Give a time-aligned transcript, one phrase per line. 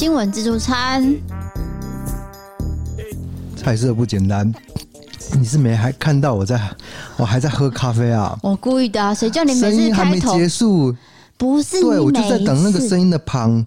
[0.00, 1.14] 新闻自助餐，
[3.54, 4.50] 菜色不简单。
[5.38, 6.58] 你是没还看到我在，
[7.18, 8.34] 我还在喝咖啡啊？
[8.42, 10.96] 我故意的啊，谁叫你每音还没结束？
[11.36, 13.62] 不是，对，我就在等那个声音的旁。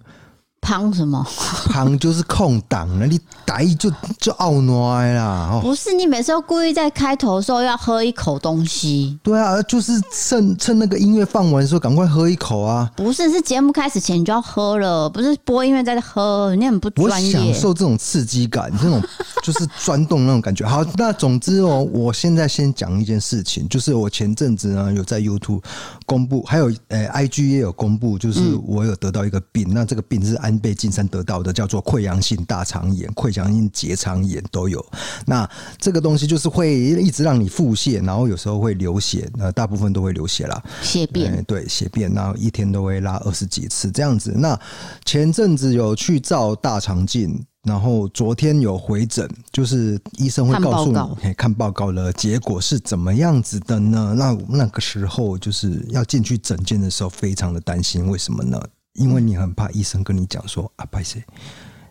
[0.64, 1.24] 旁什么？
[1.66, 5.50] 旁就是空档，那你打一就就奥耐啦。
[5.52, 9.18] 哦，不是，你每次都故意在开头的时候要喝一口东西。
[9.22, 12.90] 对啊，就是趁趁那个音乐放完的时候，赶快喝一口啊。
[12.96, 17.36] 不是，是节目开始前你就要喝了，不是播音乐在喝，你很不专业。
[17.36, 19.02] 我享受这种刺激感，这种
[19.42, 20.66] 就是钻洞那种感觉。
[20.66, 25.62] 好，那总之哦，我现在先讲一件事情，就是我前阵子呢有在 YouTube
[26.06, 30.53] 公布，还有呃 IG 也有公布，就是我有得到一个病，嗯、那这个病是安。
[30.58, 34.84] 被金山得到的叫做溃疡性大肠炎、溃疡性结肠炎都有。
[35.26, 41.42] 那这个东西就是会一直让你腹泻，然后有时候会流血，呃大部分都会流血啦，血便。
[41.44, 44.32] 对，血便，然后一天都会拉二十几次这样子。
[44.36, 44.58] 那
[45.04, 54.14] 前阵子有去照大肠镜，然后昨天有回诊，就是医生会告诉你看报告的结果是怎么样子的呢？
[54.16, 58.60] 那那个时候就是要进去诊间的时候，非常的担心，为什么呢？
[58.94, 61.22] 因为你很怕医生跟你讲说啊，不好意思，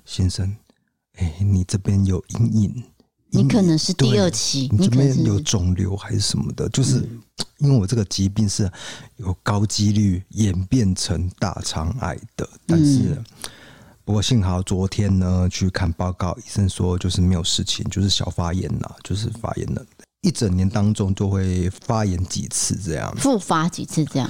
[0.06, 0.56] 先生，
[1.16, 2.84] 哎，你这边有阴影，
[3.30, 6.68] 你可能是第二期，你这边有肿瘤还是什么的？
[6.70, 7.08] 就是
[7.58, 8.72] 因为我这个疾病是
[9.18, 13.22] 有高几率演变成大肠癌的，但是
[14.06, 19.86] 不过幸好昨天呢去看报告，医生说就是没有事情，就是小发炎呐，就是发炎了，
[20.22, 24.30] 一整年当中就会发炎几次这样，复发几次这样。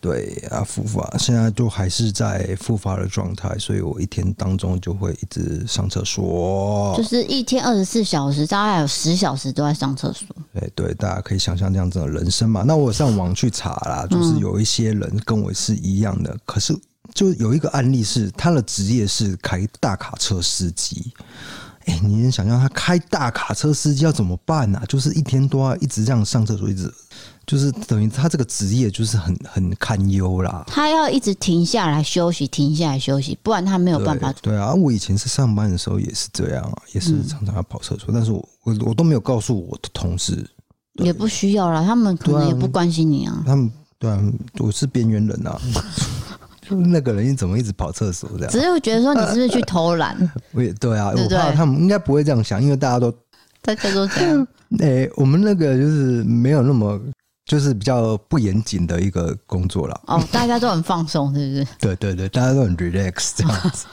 [0.00, 10.26] 对啊，复发现在就还是在复发的状态，所以我一天当中就会一直上厕所，就是一天二十四小时，大概有十小时都在上厕所。
[10.54, 12.62] 对对，大家可以想象这样子的人生嘛。
[12.66, 16.74] 那我上网去查啦， 就是有一些人跟我是一样的，嗯、可是
[17.12, 21.12] 就有一个案例是他的职业是开大卡车司机。
[21.86, 24.84] 哎，你能想象他开大卡车司机要怎么办呢、啊？
[24.86, 26.90] 就是一天都要一直这样上厕所，一直。
[27.50, 30.62] 就是等于他这个职业就是很很堪忧啦。
[30.68, 34.32] 他要一直停下来休息，停下来休息，不然他没有办法。
[34.34, 40.48] 对，对啊，我以前是上班的时候也是这样啊，也是常常要跑厕所，嗯、但是我我我都没有告诉我的同事。
[41.02, 43.34] 也不需要啦，他们可能也不关心你啊。
[43.34, 43.68] 啊他们
[43.98, 44.22] 对啊，
[44.60, 45.60] 我是边缘人啊，
[46.70, 48.52] 那个人你怎么一直跑厕所这样？
[48.52, 50.16] 只是会觉得说你是不是去偷懒？
[50.54, 53.10] 我也对啊，对对我怕他们应该不会这样想，因为大家都
[53.60, 54.46] 大家都这样。
[54.78, 57.00] 哎、欸，我们那个就是没有那么。
[57.50, 61.66] 就是比较不严谨的一个工作了哦，大家都很放松，是不是？
[61.80, 63.86] 对对对，大家都很 relax 这样子。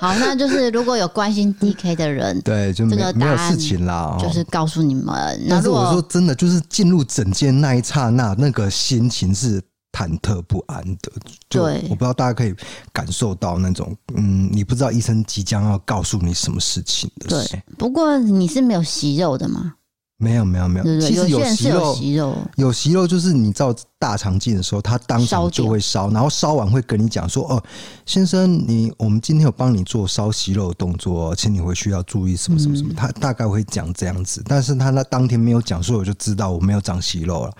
[0.00, 5.46] 好，那就是如果有关心 DK 的人， 对，就没，没有事情啦，就是告诉你们。
[5.50, 9.60] 但是我说真的，就是进入整间那一刹那，那个心情是
[9.92, 11.12] 忐忑不安的。
[11.50, 12.54] 对，我不知道大家可以
[12.90, 17.28] 感受到那种，嗯，你不知道医生即将要告诉你什么事情的。
[17.28, 19.74] 对，不过你是没有息肉的吗？
[20.16, 21.68] 没有没有没有，其实有息
[22.14, 27.62] 肉，有息肉就是你照大肠镜的时候，他当场就会烧，然后烧完会跟你讲说：“哦，
[28.06, 32.90] 先生，你我们今天有帮你做烧息肉的动作，请你回去要注意什么什么什么。
[32.92, 37.52] 嗯”他大概会讲这样子，但是他那当天没有讲，所以我就知道我没有长息肉了。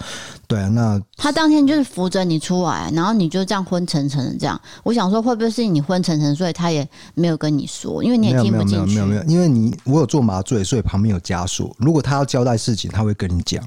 [0.46, 4.58] 对啊，那他当天就是扶着你出来，然后你就这样昏沉沉的这样。
[4.84, 8.94] 我想说，会不会是你昏沉沉，所以他也没有跟你说，因为你也听不进去。
[8.94, 11.74] 没有没有没有，因为你我有做麻醉，所以旁边有家属。
[11.78, 13.66] 如果他要交代事情，他会跟你讲，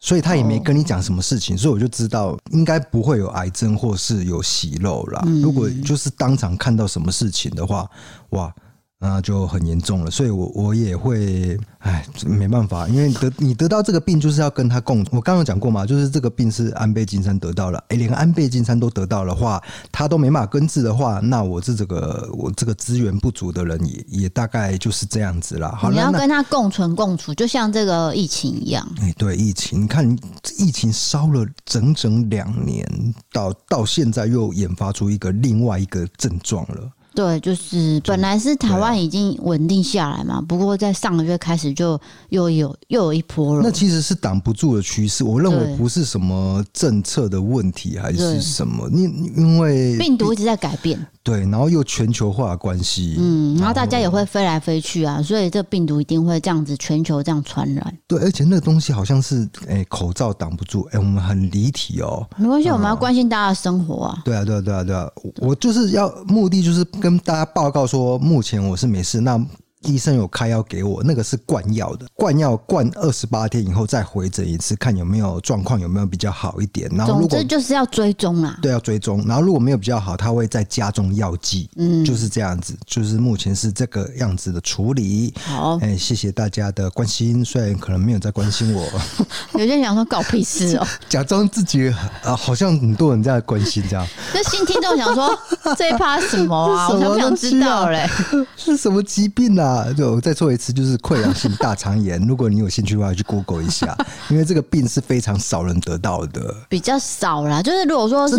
[0.00, 5.22] 所以他也没跟你讲什么事情，所以我就知道应该不会有癌症或是有息肉啦。
[5.42, 7.88] 如果就是当场看到什么事情的话，
[8.30, 8.54] 哇。
[8.98, 15.04] 那就很严重了，所以我我也会，哎，没办法，因为得你得到这个病，就是要跟他共。
[15.10, 19.62] 我刚刚讲过嘛，就是这个病是安倍晋三得到了，哎，连安倍晋三都得到的话，
[19.92, 25.76] 他都没办法根治的话，那我是这个我这个资源不足的人也，也也大概就是这样子啦。
[25.78, 28.88] 好，你要跟他共存共处，就像这个疫情一样。
[29.00, 30.10] 哎，对，疫情，你看
[30.58, 36.90] 疫情烧了整整两年，到到现在又研发出一个另外一个症状了。
[37.16, 41.98] 对，就是本来是台湾已经稳定下来嘛，不过在上个月开始就
[42.28, 43.62] 又有又有一波了。
[43.64, 48.86] 那其实是挡不住的趋势，我认为不是什么政策的问题，还是什么？
[48.90, 51.04] 因因为病毒一直在改变。
[51.26, 57.98] 对，然后又全球化的关系，嗯，然后大家也会飞来飞去啊，所以这病毒一定会这样子全球这样传染。
[58.06, 62.24] 对，而且那个东西好像是，哎，口罩挡不住，哎，我们很离题哦。
[62.36, 64.22] 没关系，我们要关心大家的生活啊。
[64.24, 69.20] 对啊，对啊，对啊，对啊，我就是要目的就是跟大家报告说，目前我是没事。
[69.20, 69.36] 那
[69.86, 76.90] 医生有开药给我，那个是灌药的，灌药灌二十八天以后再回诊一次，看有没有状况，有没有比较好一点。
[76.94, 79.24] 然后如果总之就是要追踪啊，对，要追踪。
[79.26, 85.32] 然后如果没有比较好，他会再加重药剂，嗯，就是这样子，就是目前是这个样子的处理。
[85.44, 88.86] 好，哎，谢谢大家的关心，虽然可能没有在关心我，
[89.54, 91.88] 有些人想说搞屁事哦， 假装自己
[92.22, 94.06] 啊，好像很多人在关心这样。
[94.34, 95.38] 那新听众想说
[95.76, 96.88] 这一趴什么啊？
[96.88, 98.08] 我想想知道嘞，
[98.56, 99.75] 是什么疾病啊？
[99.92, 102.20] 就我再做一次，就是溃疡性大肠炎。
[102.26, 103.96] 如果你有兴趣的话，去 Google 一下，
[104.30, 107.62] 因为这个病是非常少人得到的，比较少啦。
[107.62, 108.36] 就是如果说是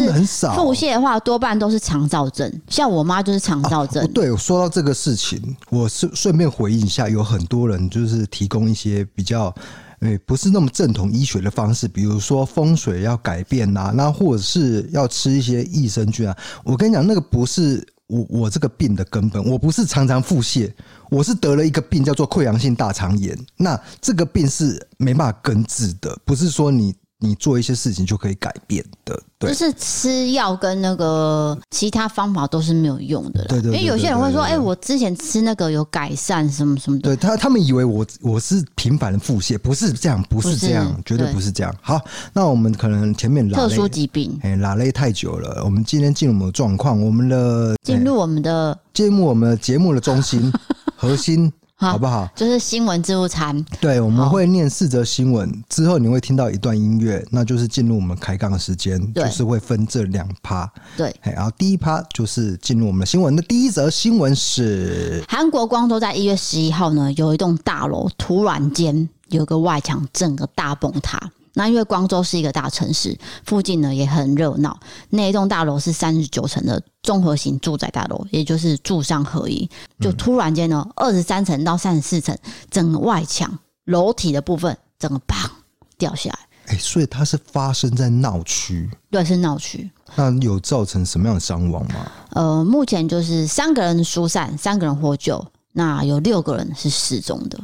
[0.55, 2.51] 腹泻的话，多半都是肠燥症。
[2.69, 4.03] 像我妈就是肠燥症。
[4.03, 9.53] 啊、对，说到这个事情，我是顺便回应一下，有很多人就是提供一些比较。
[10.01, 16.37] 诶，不是那么正统医学的方式，比如说风水要改变呐、啊，那或者是要吃一些益生菌啊。
[16.63, 20.71] 我跟你讲，那个不是我我这个病的根本，我不是常常腹泻，
[21.09, 23.37] 我是得了一个病叫做溃疡性大肠炎。
[23.55, 26.95] 那这个病是没办法根治的，不是说你。
[27.19, 41.75] 你做一些事情就可以改变的，对，就是吃药跟那个其他方法都是没有用的，对对，因为有些人会说，哎，我之前吃那个有改善什么什么的，对他他们以为我我是频繁的腹泻，不是这样，不是这样，绝对不是这样。
[41.81, 41.99] 好，
[42.33, 50.53] 那我们可能前面特殊疾病，哎，拉累太久了，我们今天进入我们的状况，我们的进入我们的进入我们的节目的中心
[50.95, 51.51] 核心。
[51.79, 52.27] 好不好？
[52.35, 53.63] 就是新闻自助餐。
[53.79, 60.67] 对，我们会念四则新闻之后，你会听到一段音乐，那就是进入我们开杠的时间，就是会分这两趴。
[60.97, 63.35] 对，然后第一趴就是进入我们的新闻。
[63.35, 71.31] 那第一则新闻是韩国光州在一月十一号呢，有一栋大楼突然间有个外墙整个大崩塌。
[71.57, 74.79] 那因为光州是一个大城市，附近呢也很热闹。
[75.09, 79.67] 那一栋大楼是三十九层的综合型住宅大楼，也就是住商合一。
[79.99, 82.37] 就突然间呢，二十三层到三十四层，
[82.69, 85.49] 整个外墙、楼体的部分，整个砰
[85.97, 86.39] 掉下来。
[86.67, 89.89] 哎、欸，所以它是发生在闹区，对，是闹区。
[90.15, 92.11] 那有造成什么样的伤亡吗？
[92.33, 97.57] 呃，目前就是三个人疏散，三个人获救，那有六个人是失踪的。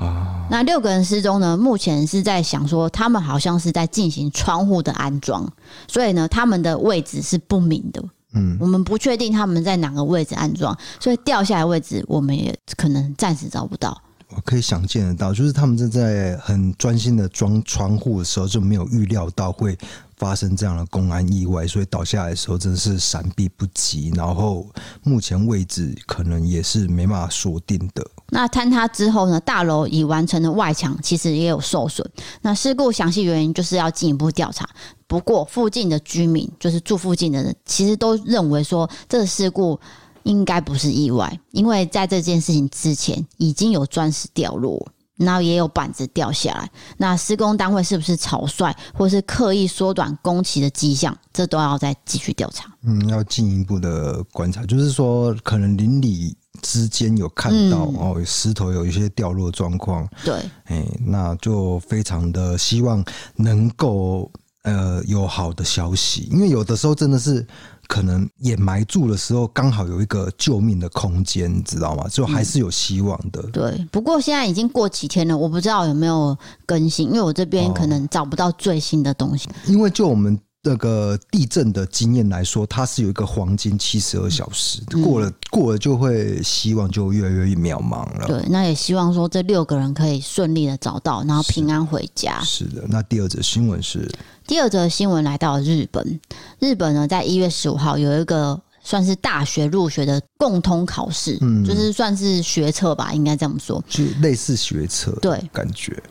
[0.00, 1.56] 啊，那六个人失踪呢？
[1.56, 5.46] 目前是在想说，他们好像是在进行窗户的安装，
[5.86, 8.02] 所以呢，他们的位置是不明的。
[8.32, 14.00] 嗯，我们不确定他们在哪个位置安装，所以掉下来位置我们也可能暂时找不到。
[14.28, 19.76] 我可以想见得到，就是他们正在很专心的装窗户的时候，就没有预料到会
[20.20, 24.12] 发生这样的公安意外，所以倒下来的时候真的是闪避不及。
[24.14, 24.66] 然后
[25.02, 28.06] 目前位置可能也是没办法锁定的。
[28.28, 32.06] 那坍塌之后呢，大楼已完成的外墙其实也有受损。
[32.42, 34.68] 那事故详细原因就是要进一步调查。
[35.06, 39.80] 不过附近的居民，就是住附近的人，其实都认为说这个事故。
[40.24, 44.86] 应该不是意外，因为在这件事情之前已经有砖石掉落，
[45.20, 46.70] 然后也有板子掉下来。
[46.96, 52.72] 那施工单位是不是草率，或是刻意缩短工期的迹象，这都要再继续调查。
[52.82, 60.08] 嗯，要进一步的观察，就是说可能邻里之间有看到、嗯、哦，石头有一些掉落状况。
[60.24, 60.34] 对，
[60.64, 63.04] 哎、欸，那就非常的希望
[63.36, 64.30] 能够
[64.62, 67.46] 呃有好的消息，因为有的时候真的是。
[67.90, 72.06] 可能掩埋住的时候，刚好有一个救命的空间，你知道吗？
[72.08, 73.42] 就还是有希望的。
[73.42, 73.50] 嗯。
[73.50, 79.48] 对，不过现在已经过几天了，我不知道有没有更新，因为我这边可能找不到最新的东西。
[79.50, 88.26] 哦，因为就我们那个地震的经验来说，它是有一个黄金七十二小时，嗯，过了过了就会希望就越来越渺茫了。
[88.26, 92.42] 对，那也希望说这六个人可以顺利的找到，然后平安回家。
[92.42, 94.06] 是，是的，那第二则新闻是。
[94.46, 96.20] 第二则新闻来到日本，
[96.58, 106.02] 日本呢，在一月十五号有一个算是大学入学的共通考试，嗯，就是算是学测吧，应该这么说，就类似学测，对，感觉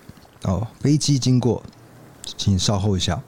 [0.46, 1.62] 哦，飞机经过，
[2.36, 3.22] 请稍后一下。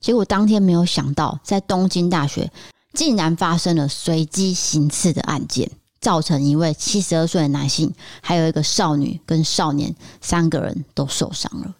[0.00, 2.50] 结果当天没有想到，在东京大学
[2.92, 11.74] 竟然发生了随机行刺的案件，造成一位七十二岁的男性，还有一个少女跟少年三个人都受伤了。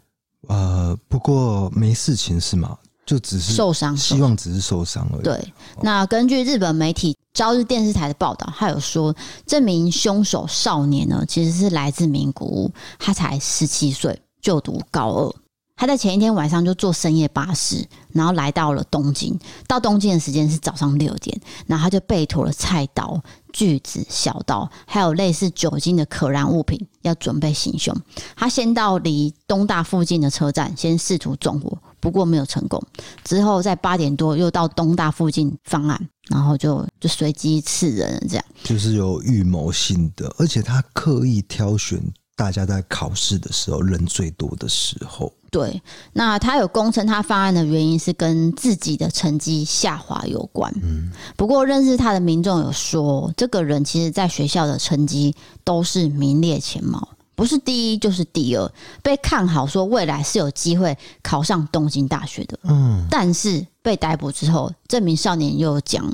[0.49, 2.77] 呃，不过没事情是吗？
[3.05, 5.23] 就只是受伤，希望只是受伤而已。
[5.23, 9.15] 对，那根据日本媒体朝日电视台的报道，他有说，
[9.47, 15.35] 这名凶手少年呢，其实是来自名古屋，他才十七岁，就读高二。
[15.77, 19.39] 他在前一天晚上就坐深夜巴士，然后来到了东京。
[19.69, 27.95] 到东京的时间是早上六点，然后他就备妥了菜刀、锯子、小刀，还有类似酒精的可燃物品，要准备行凶。
[28.35, 32.83] 他先到离东大附近的车站，先试图纵火，不过没有成功。
[33.23, 42.03] 之后在八点多又到东大附近犯案，然后就就随机刺人，这样就是有预谋性的，而且他刻意挑选
[42.35, 45.31] 大家在考试的时候人最多的时候。
[45.57, 45.81] 对，
[46.13, 50.71] 那他有供称他犯案的原因是跟自己的成绩下滑有关。
[50.83, 55.35] 嗯，不过认识他的民众有说，这个人其实在学校的成绩
[55.65, 58.71] 都是名列前茅，不是第一就是第二，
[59.03, 62.59] 被看好说未来是有机会考上东京大学的。
[62.65, 66.05] 嗯，但是被逮捕之后，这名少年又讲：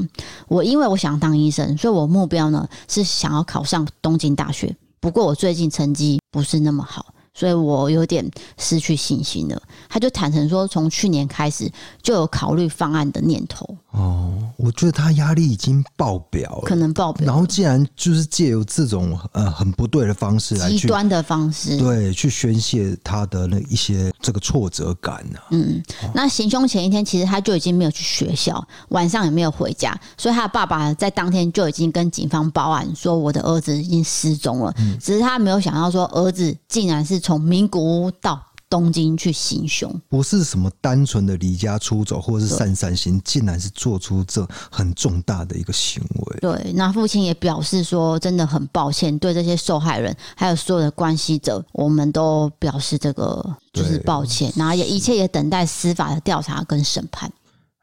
[0.47, 4.73] 我因为我想当医生，所以我目标呢是想要考上东京大学。
[5.01, 7.07] 不过我最近成绩不是那么好。
[7.35, 9.63] 所以我有点失去信心了。
[9.89, 11.71] 他就坦诚说，从去年开始
[12.03, 13.77] 就有考虑方案的念头。
[13.93, 17.27] 哦，我觉得他压力已经爆表了，可能爆表。
[17.27, 25.49] 然后竟然就是借由这种呃很不对的方式来极端的方式，对，去宣泄他的那一些这个挫折感呢、啊。
[25.51, 25.83] 嗯，
[26.15, 34.75] 那行凶前一天，其实他就已经没有去学校，晚上也没有回家，所以他的爸爸在当天就已经跟警方报案说，我的儿子已经失踪了。
[34.79, 38.41] 嗯，只是他没有想到说，儿子竟然是从名古屋到。
[38.73, 46.39] 东京去行凶，不是什么单纯的离家出走，或者是散散心，竟然是做出这很重大的一个行为。
[46.41, 57.31] 对，那父亲也表示说，真的很抱歉，对这些受害人还有所有的关系者，我们都表示这个就是抱歉，然后也一切也等待司法的调查跟审判。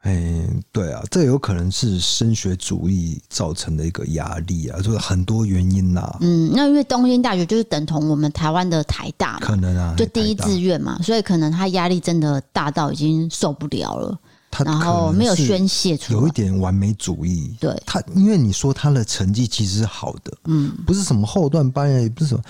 [0.00, 6.16] 哎、欸，对啊，这有可能是升学主义造成的一个压力啊，就是很多原因呐、啊。
[6.22, 14.18] 嗯，那因为东京大学就是等同我们台湾的台大嘛，可能啊，就第一志愿嘛，所以可能他压力真的大到已经受不了了，
[14.64, 17.54] 然后没有宣泄出来，有一点完美主义。
[17.60, 22.42] 对他，因为你说他的成绩其实是好的，嗯，不是什么后段班，也不是什么。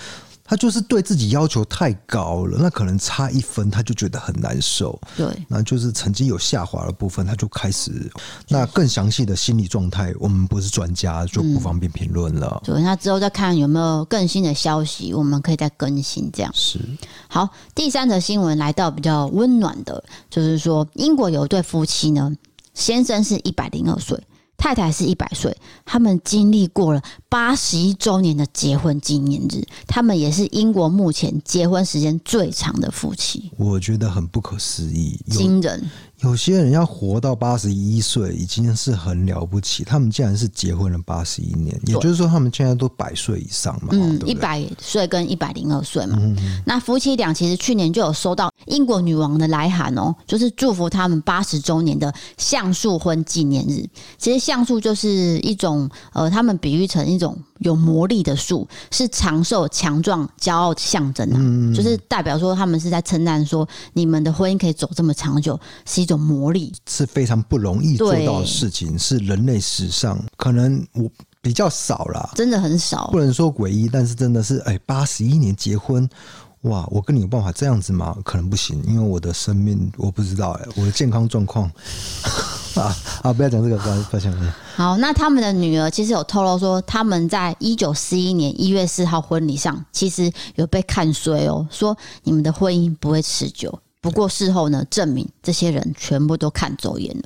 [0.51, 4.99] 他就是对自己要求太高了，那可能差一分他就觉得很难受。
[5.15, 8.11] 对，那就是成绩有下滑的部分，他就开始
[8.49, 12.61] 那更详细的心理状态，我们不是专家，就不方便评论了。
[12.65, 16.29] 对，那之后再看有没有更新的消息，我们可以再更新。
[16.33, 16.77] 这样是
[17.29, 17.47] 好。
[17.73, 22.29] 第三则新闻来到比较温暖的，就是说英国有一对夫妻呢，
[22.73, 24.21] 先生是一百零二岁。
[24.61, 33.51] 太太是一百岁，他们经历过了八十一周年的结婚纪念日，他们也是英国目前结婚时间最长的夫妻。
[33.57, 35.89] 我觉得很不可思议，惊人。
[36.23, 43.89] 有些人要活到八十一岁已经是很了不起，他们竟然是结婚了八十一年，也就是说他们现在都百岁以上嘛。
[43.91, 46.17] 嗯，一百岁跟一百零二岁嘛。
[46.21, 46.61] 嗯嗯。
[46.65, 53.87] 那夫妻俩其实去年就有收到英国女王的来函哦，就是祝福他们八十周年的橡树婚纪念日。
[54.17, 57.37] 其实橡树就是一种呃，他们比喻成一种。
[57.61, 71.09] 有魔力的树是长寿、强壮、骄傲的象征啊，嗯，就是代表说他们是在称赞说你们的婚姻可以走这么长久，是一种魔力，是非常不容易做到的事情，是人类史上可能我
[71.41, 76.07] 比较少啦，真的很少，不能说诡异，但是真的是哎，八十一年结婚。
[76.63, 78.15] 哇，我跟你有办法这样子吗？
[78.23, 81.65] 可能不行，因为我的生命我不知道哎，我的健康状况
[82.77, 83.33] 啊啊！
[83.33, 84.53] 不要讲这个，不要不要讲。
[84.75, 93.79] 好，那他们的女儿其实有透露说，他们在一九四一年一月四号婚礼上，其实有被看衰哦，说你们的婚姻不会持久。
[93.99, 97.23] 不过事后呢，证明这些人全部都看走眼了，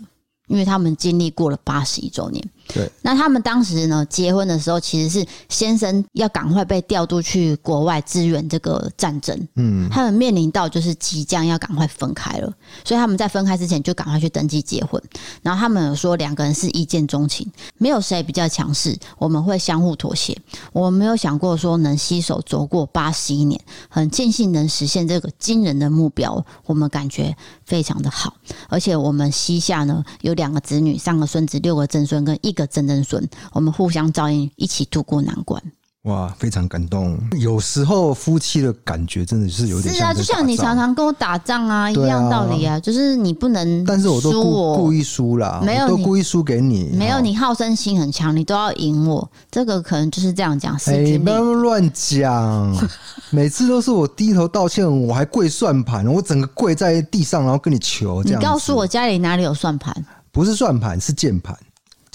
[0.48, 2.42] 因为他们经历过了八十一周年。
[2.67, 12.51] 对，那他们当时呢，结婚的时候其实是先生要赶快被调度去国外支援这个战争，嗯，他们面临到就是即将要赶快分开了，
[12.84, 15.01] 所以他们在分开之前就赶快去登记结婚。
[15.43, 20.36] 然后他们有说两个人是一见钟情，没有谁比较强势，我们会相互妥协。
[20.74, 28.34] 我们没有想过说能携手走过八十一年，很庆幸能实现这个惊人的目标，我们感觉非常的好。
[28.69, 32.55] 而且我们膝下呢有两个子女，三个孙子，六个曾孙跟一。
[32.56, 33.22] 一个曾曾孙，
[33.52, 35.62] 我们互相照应，一起度过难关。
[36.04, 37.20] 哇，非常感动。
[37.38, 49.30] 有时候夫妻的感觉真的是有点像，是啊，就像你常常跟我打仗啊，一样道理啊，就是你不能，但是我都故故意输啦，没有都故意输给你，没有你好胜心很强，你都要赢我。
[49.52, 50.78] 这个可能就是这样讲。
[50.86, 52.88] 哎，不要乱讲，
[53.32, 58.24] 每次都是我低头道歉，我还跪算盘，我整个跪在地上，然后跟你求。
[58.24, 59.94] 这样，你告诉我家里哪里有算盘？
[60.32, 61.58] 不是算盘，是键盘。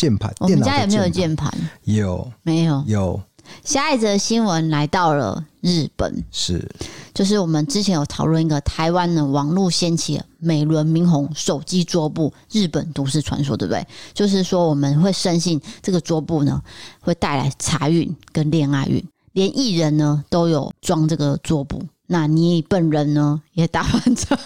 [0.00, 1.52] 键盘，我们家有没有键盘，
[1.84, 2.82] 有没有？
[2.86, 3.20] 有。
[3.62, 6.66] 下一则新闻来到了日本，是，
[7.12, 13.86] 就是我们之前有讨论一个台湾的网络掀起美轮明宏手机桌布日本都市传说，对不对？
[14.14, 16.62] 就是说我们会深信这个桌布呢
[17.00, 21.82] 会带来财运跟恋爱运，连艺人呢都有装这个桌布。
[22.06, 24.38] 那你本人呢也打扮成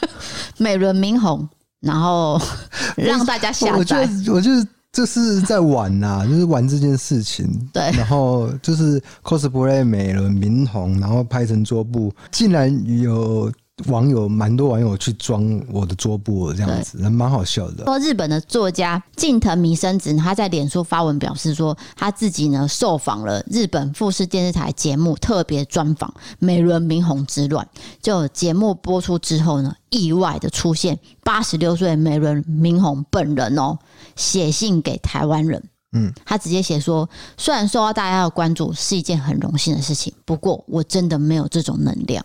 [0.57, 1.49] 美轮明宏，
[1.81, 2.41] 然后
[2.97, 4.09] 让大家下载。
[4.33, 4.67] 我就是。
[4.95, 7.47] 这是在玩呐、啊， 就是玩这件事情。
[7.71, 12.73] 对，然后就是 cosplay 美轮明红，然后拍成桌布，竟然
[13.03, 13.53] 有。
[13.89, 17.85] 网友蛮多网友去装我的桌布这样子，蛮好笑的。
[17.85, 27.67] 说日本的作家近藤弥生子，他在脸书发文表示说，他自己呢受访了日本富士电视台节目特别专访《美轮明宏之乱》，
[28.01, 33.77] 就节目播出之后呢，意外的出现八十六岁美轮明宏本人哦，
[34.15, 35.61] 写信给台湾人，
[35.95, 42.25] 嗯，他直接写说，虽然受到大家的关注是一件很荣幸的事情，不过我真的没有这种能量。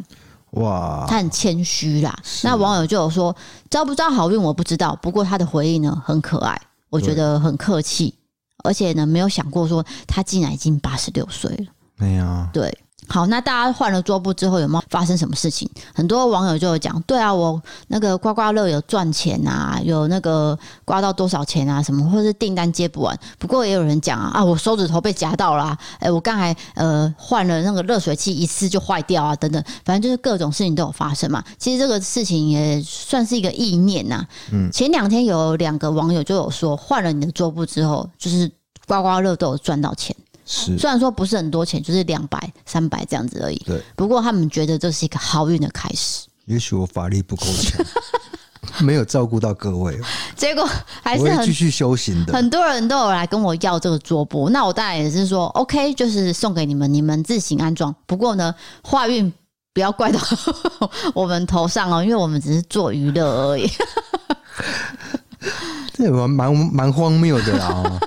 [0.51, 2.17] 哇，他很谦虚啦。
[2.43, 3.35] 那网友就有说，
[3.69, 8.13] 招不招好运我不知道，不过他的回应呢很可爱，我觉得很客气，
[8.63, 11.65] 而且呢没有想过说他竟然已经八十六岁了。
[11.97, 12.75] 没有，对。
[13.09, 15.67] 好，那大家换了桌布之后有没有发生什么事情？
[15.95, 23.17] 很多网友就有讲，对啊，我那个刮刮乐有赚钱啊，有那个刮到多少钱啊，什么，或是订单接不完。
[23.39, 31.43] 不过也有人讲啊，啊，我手指头被夹到了，啊，哎、欸，我刚才呃换了那个热水器，一次就坏掉啊，等等，反正就是各种事情都有发生嘛。
[31.57, 34.23] 其实这个事情也算是一个意念呐。
[34.51, 38.51] 嗯，前两天有两个网友就有说，换了你的桌布之后，就是
[38.85, 40.15] 刮刮乐都有赚到钱。
[40.51, 43.57] 是，虽然说不是很多钱，就是两百、三百这样子而已。
[43.67, 46.25] 对，不过他们觉得这是一个好运的开始。
[46.45, 47.85] 也许我法力不够强，
[48.83, 49.95] 没有照顾到各位。
[50.35, 50.67] 结果
[51.03, 52.33] 还是很继续修行的。
[52.33, 57.95] 很多人都有来跟我要这个桌布，那我当然也是说 OK，就是送给你们，你们自行安装。
[58.07, 59.31] 不过呢，坏运
[59.71, 60.19] 不要怪到
[61.13, 63.69] 我们头上哦，因为我们只是做娱乐而已。
[65.93, 67.99] 这也蛮蛮蛮荒谬的啦。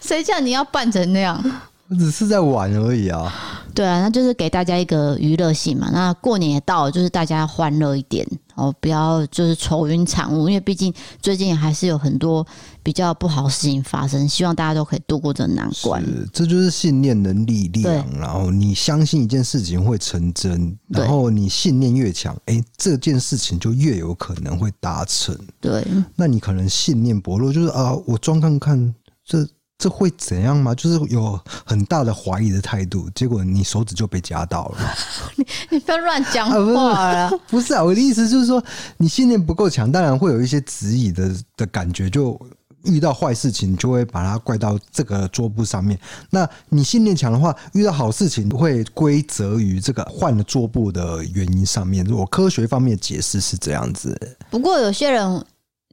[0.02, 1.42] 谁叫你要扮成那样？
[1.88, 3.32] 我 只是在玩而已啊。
[3.74, 5.90] 对啊，那就是给大家一个娱乐性嘛。
[5.92, 10.48] 那过年也到了，就是大家欢乐一点哦，不要就是愁云惨雾。
[10.48, 12.44] 因为毕竟最近还是有很多
[12.82, 16.04] 比较不好的事情发生，希望大家都可以度过这难关。
[16.32, 18.04] 这就是信念的力量。
[18.18, 25.36] 然后你相信一件事情会成真，然后你信念越强，哎，这件事情就越有可能会达成。
[25.60, 25.84] 对，
[26.16, 29.46] 那你可能信念薄弱，就是啊，我装看看这。
[29.80, 30.74] 这会怎样吗？
[30.74, 34.94] 就是有很大的怀疑的态度，结果你手指就被夹到了。
[35.36, 37.28] 你你不要乱讲话了。
[37.28, 37.60] 啊，不是。
[37.60, 38.62] 不是啊，我的意思就是说，
[38.98, 42.38] 你信念不够强，当然会有一些质疑的的感觉，就
[42.84, 45.98] 遇到坏事情就会把它怪到这个桌布上面。
[46.28, 52.04] 那你信念强的话，遇到好事情会归责于这个换了桌布的原因上面。
[52.04, 55.44] 如果科学方面解释是这样子，不过有些人。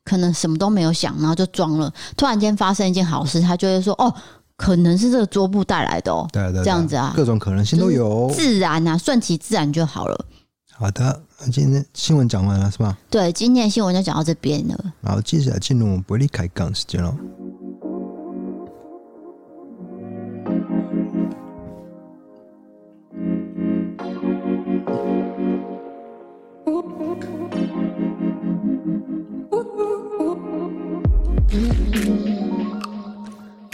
[0.07, 1.93] 可能什么都没有想，然后就装了。
[2.15, 4.13] 突然间发生一件好事，他就会说：“哦，
[4.55, 8.31] 可能是这个桌布带来的哦。”对对，这样子啊，各种可能性都有。
[8.33, 10.25] 自然啊，顺其自然就好了。
[10.77, 12.97] 好的，那今天新闻讲完了是吧？
[13.09, 14.93] 对，今天的新闻就讲到这边了。
[15.01, 17.13] 然后，接下来进入伯利开杠时间喽。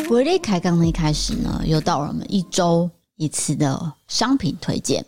[0.07, 5.03] 伯利开杠的一开始呢，又到了我们一周一次的商品推荐。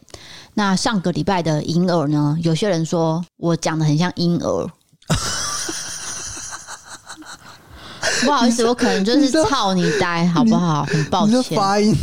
[0.54, 4.68] 那上个礼拜的婴儿呢，有些人说我讲的很像婴儿，
[8.26, 10.84] 不好意思，我可能就是操你呆，好不好？
[10.86, 11.44] 很抱歉。
[11.56, 11.96] 发音。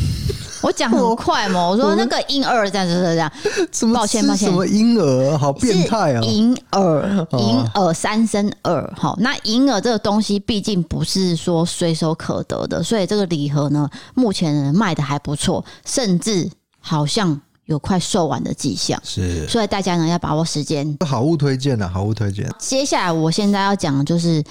[0.62, 3.31] 我讲很快嘛，我说那个婴儿这样子这样，
[3.72, 6.20] 什 么抱歉抱歉，什么婴儿好变态啊！
[6.22, 16.48] 银耳银耳三声耳，好，那银耳这个东西毕竟不是说随手可得的，所以这个礼盒呢，目前卖的还不错，甚至
[16.81, 19.01] 好像有快售完的迹象。
[19.05, 20.96] 是，所以大家呢要把握时间。
[21.05, 22.48] 好物推荐啊，好物推荐。
[22.59, 24.42] 接下来我现在要讲的就是。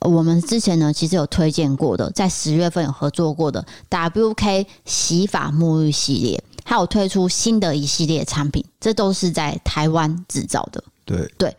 [0.00, 10.82] 我们之前呢，其实有推荐过的，在十月份有合作过的 WK 洗发沐浴系列，还有推出新的一系列产品，这都是在台湾制造的。
[11.04, 11.56] 对对，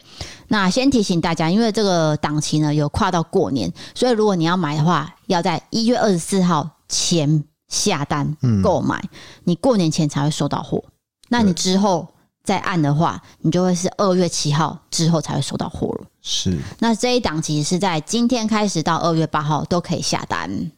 [0.47, 9.09] 那先提醒大家，因为这个档期呢有跨到过年，所以如果你要买的话，要在一月二十四号前下单购买，嗯，
[9.43, 10.83] 你过年前才会收到货。
[11.29, 12.07] 那你之后。
[12.43, 16.07] 再按的话，你就会是二月七号之后才会收到货了。
[16.21, 20.71] 是，那这一档其实是在今天开始到二月八号都可以下单。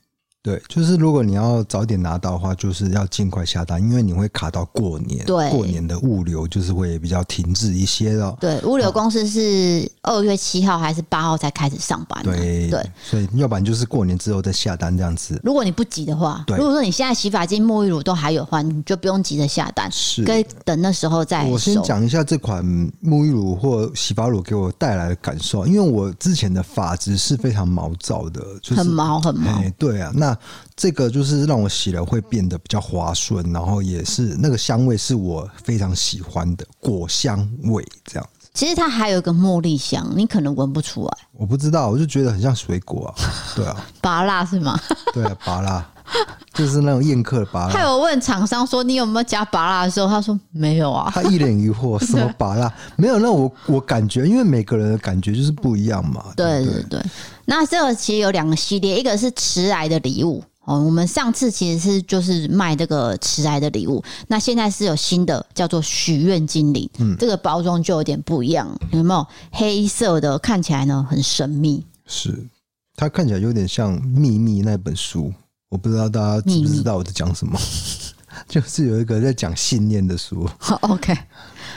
[0.44, 5.26] 对，就是如果你要早点拿到的话，就是要尽快下单，因为你会卡到过年。
[5.26, 8.38] 对，过年的物流就是会比较停滞一些的。
[8.42, 12.22] 对，物流公司是二月七号还是八号才开始上班？
[12.26, 15.40] 对对，所以要不然就是过年之后再下单这样子。
[15.46, 21.46] 如果你不急的话，对，如果说你现在洗发精、沐浴乳都还有的话，你就不用急着下单，是，可以等那时候再。
[21.46, 22.62] 我先讲一下这款
[23.02, 29.64] 沐浴乳或洗发乳给我带来的感受，因为我之前的发质是非常毛躁的，就是很毛很毛。
[29.78, 30.33] 对啊，那。
[30.76, 38.50] 这个就是让我洗了会变得比较滑顺，然后也是那个香味是我非常喜欢的果香味，这样子。
[38.54, 41.18] 其实它还有一个茉莉香，你可能闻不出来。
[41.32, 43.16] 我不知道，我就觉得很像水果啊。
[43.56, 44.80] 对啊，拔辣是吗？
[45.14, 45.86] 对啊，芭乐
[46.54, 47.74] 就是那种宴客的芭乐。
[47.74, 51.12] 还有问厂商说你有没有加芭乐的时候，他说没有啊。
[51.14, 52.72] 他一脸疑惑，什么芭乐？
[52.98, 53.20] 没有。
[53.20, 56.26] 那我我感觉，因为每个人的感觉就是不一样嘛。
[56.36, 57.02] 对对对。
[57.46, 60.44] 那这个其实有两个系列，一个是迟来的礼物。
[60.66, 69.28] 哦，我们上次其实是就是卖这个迟来的礼物，那现在是有新的叫做许愿精灵，嗯，这个包装就有点不一样，有没有？
[69.52, 72.48] 黑色的看起来呢很神秘，是
[72.96, 75.34] 它看起来有点像秘密那本书，
[75.74, 77.60] 我不知道大家知不知道我在讲什么，
[78.48, 80.48] 就是有一个在讲信念的书。
[80.60, 81.18] 好， OK，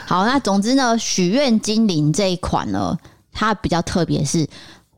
[0.05, 2.95] 好，那总之呢，许愿精灵这一款呢，
[3.31, 4.47] 它比较特别，是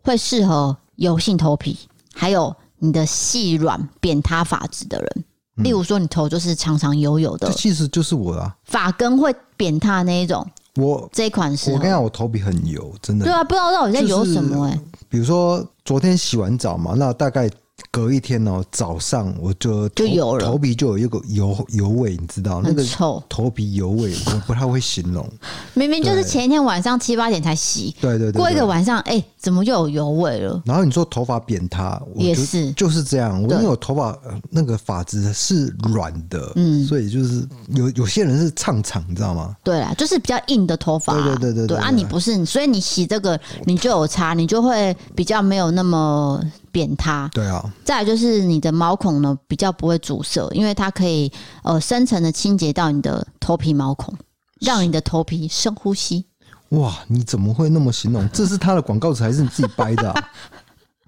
[0.04, 1.78] 会适合油性头皮，
[2.14, 2.54] 还有。
[2.82, 5.26] 你的细软扁塌发质的人，
[5.66, 10.50] 例如说你头就是常常油油的，这其实就是我啊，发根会扁塌那一种。
[10.78, 13.26] 我这一款是，我跟你讲，我头皮很油，真的。
[13.26, 14.82] 对啊，不知道到底在油什么哎、欸。
[15.10, 17.52] 比如说昨天洗完澡嘛，那大概。
[17.92, 25.28] 隔一天哦，早上我就就有了头皮就有一个油油味，你知道那个臭头皮油味，我不太会形容。
[25.74, 30.62] 明明就是前一天晚上七八点才洗，对对对，过一个晚上，哎，怎么又有油味了？
[30.66, 33.42] 然后你说头发扁塌，也是就是这样。
[33.42, 34.18] 我因为我头发
[34.50, 39.56] 那个发质是软的，嗯，所以就是有有些人是畅长，你知道吗？
[39.64, 46.42] 对啊，就是比较硬的头发，对对对对啊，你不是，所以你洗这个你就有差，你就会比较没有那么。
[46.72, 47.64] 扁塌，对啊。
[47.84, 51.32] 再来就是你的毛孔呢，比较不会阻塞，因为它可以
[51.64, 54.14] 呃深层的清洁到你的头皮毛孔，
[54.60, 56.26] 让你的头皮深呼吸。
[56.70, 58.30] 哇，你怎么会那么形容？
[58.32, 60.30] 这是他的广告词还是你自己掰的啊？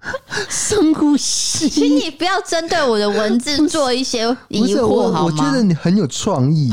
[0.50, 5.24] 深呼吸，请你不要针对我的文字做一些疑惑好吗？
[5.24, 6.72] 我觉得你很有创意。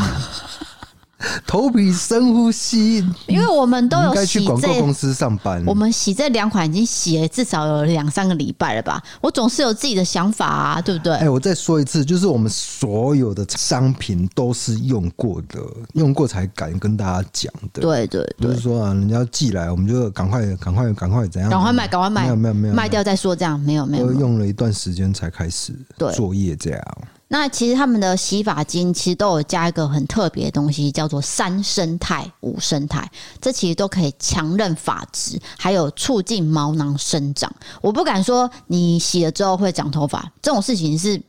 [1.45, 5.61] 头皮深呼吸，因为我们都有洗去广告公司上班。
[5.65, 9.01] 我们洗这两款已经洗了至少有两三个礼拜了吧？
[9.19, 11.13] 我总是有自己的想法啊，对不对？
[11.15, 15.59] 哎，我再说一次，就是我们所有的商品都是用过的，
[15.93, 17.81] 用过才敢跟大家讲的。
[17.81, 21.51] 对对，对，不是说啊，人家寄来，我们就赶快、赶快、赶快怎样？
[21.51, 25.73] 赶快卖，赶快卖，没有没有没有，卖掉再说，这样没有没有，都用了一段时间才开始
[26.15, 26.97] 作业这样。
[27.31, 37.53] 那其实他们的洗发精其实都有加一个很特别的东西，叫做三生态、五生态，这其实都可以强韧发质，还有促进毛囊生长。
[37.81, 41.21] 我不敢说你洗了之后会长头发，这种事情是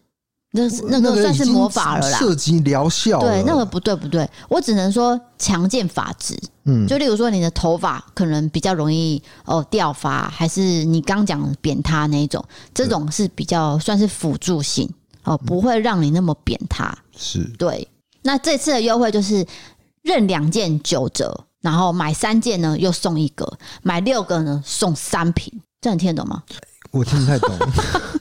[0.53, 3.21] 那那个算是魔法了啦，涉及疗效。
[3.21, 6.35] 对，那个不对不对，我只能说强健发质。
[6.65, 14.91] 嗯，就例如说你的头发可能比较容易哦掉发，还是你刚讲扁塌那一种，这种是比较算是辅助性。
[15.25, 17.87] 哦，不会让你那么扁塌，是对。
[18.23, 19.47] 那这次的优惠就是
[20.03, 25.53] 任两件九折，然后买三件呢又送一个，买六个呢送三瓶。
[25.81, 26.43] 这你听得懂吗？
[26.91, 27.57] 我听不太懂，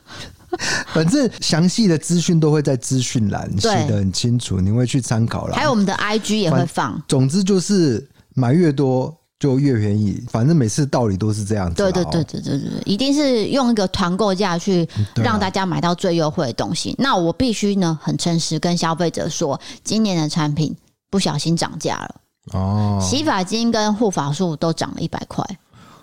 [0.94, 5.56] 反正详细的资讯都会在资讯栏写的很清楚，你会去参考了。
[5.56, 7.02] 还有我们的 IG 也会放。
[7.08, 9.19] 总之就是买越多。
[9.40, 11.76] 就越便宜，反正每次道理都是这样子。
[11.76, 16.94] 对对对对对对，一定是用一个团购价去让大家买到最优惠的东西。
[17.00, 20.76] 那我必须呢，很诚实跟消费者说，今年的产品
[21.10, 22.16] 不小心涨价了。
[22.52, 25.46] 哦，洗发精跟护发素都涨了一百块，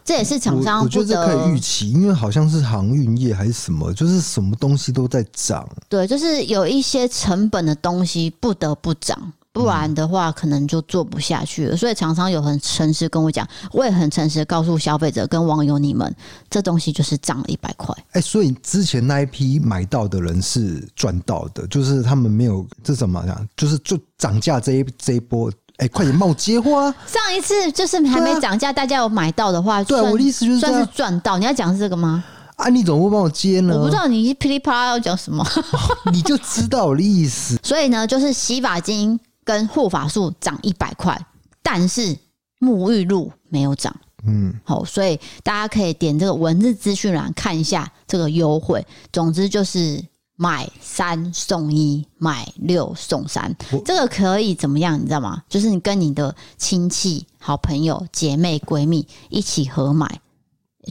[0.02, 0.82] 这也是厂商。
[0.82, 5.68] 我觉得可以预期，因为好像是航运业还是什么，就是什么东西都在涨。
[5.90, 9.30] 对，就是有一些成本的东西不得不涨。
[9.56, 11.76] 不然的话，可能就做不下去了。
[11.76, 16.14] 所以常常有很诚实跟我讲，我也很诚实告诉消费者跟网友你们，
[16.50, 17.94] 这东西就是涨了一百块。
[18.12, 26.94] 哎，所以之前那一批买到的人是赚到的，就是他们没有这怎么样，就是就涨价这一这一波，哎，快点帮我接货啊。
[27.06, 31.38] 上一次就是还没涨价，大家有买到的话，对，我的意思就是算是赚到。
[31.38, 32.22] 你要讲是这个吗？
[32.56, 33.74] 啊，你怎么会帮我接呢？
[33.76, 35.46] 我不知道你噼里啪啦要讲什么，
[36.10, 37.58] 你就知道我的意思。
[37.62, 39.20] 所以呢，就是洗发精。
[39.46, 41.18] 跟护发素涨一百块，
[41.62, 42.18] 但是
[42.58, 43.94] 沐浴露没有涨。
[44.26, 48.84] 嗯，好，所以大家可以点这个文字资讯栏看一下这个优惠。
[49.12, 50.04] 总之就是
[50.34, 53.54] 买三送一，买六送三，
[53.84, 54.98] 这个可以怎么样？
[54.98, 55.44] 你知道吗？
[55.48, 60.20] 就是你跟你的亲戚、好朋友、姐妹、闺蜜一起合买，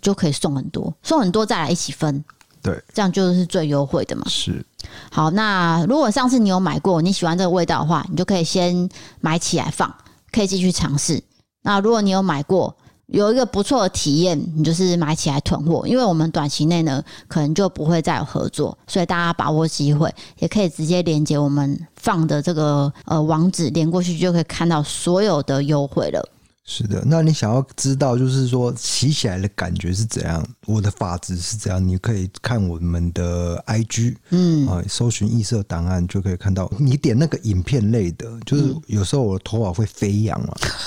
[0.02, 2.24] 就可以送很多，送很多再来一起分，
[2.66, 4.24] 对，这样就是最优惠的嘛。
[4.28, 4.66] 是。
[5.12, 8.90] 好，那如果上次你有买过，你喜欢这个味道的话，你就可以先
[9.22, 9.94] 买起来放，
[10.32, 11.24] 可以继续尝试。
[11.62, 12.76] 那如果你有买过，
[13.06, 26.28] 有一个不错的体验，你就是买起来囤货，因为我们短期内呢，可能就不会再有合作，所以大家把握机会，也可以直接连接我们放的这个呃网址，连过去就可以看到所有的优惠了。
[26.68, 30.44] 是的，那你想要知道就是说洗起来的感觉是怎样？
[30.66, 31.88] 我的发质是怎样？
[31.88, 36.72] 你可以看我们的 IG，嗯啊，搜寻异色档案就可以看到。
[36.80, 40.54] 你点那个影片类的，就是有时候我的头发会飞扬嘛。
[40.64, 40.72] 嗯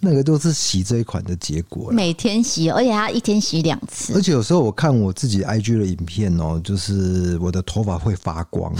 [0.00, 4.12] 那个都是洗这一款的结果，每天洗，而且他一天洗两次。
[4.14, 8.72] 而且有时候我看我自己 IG 的影片哦，就是我的头发会发光，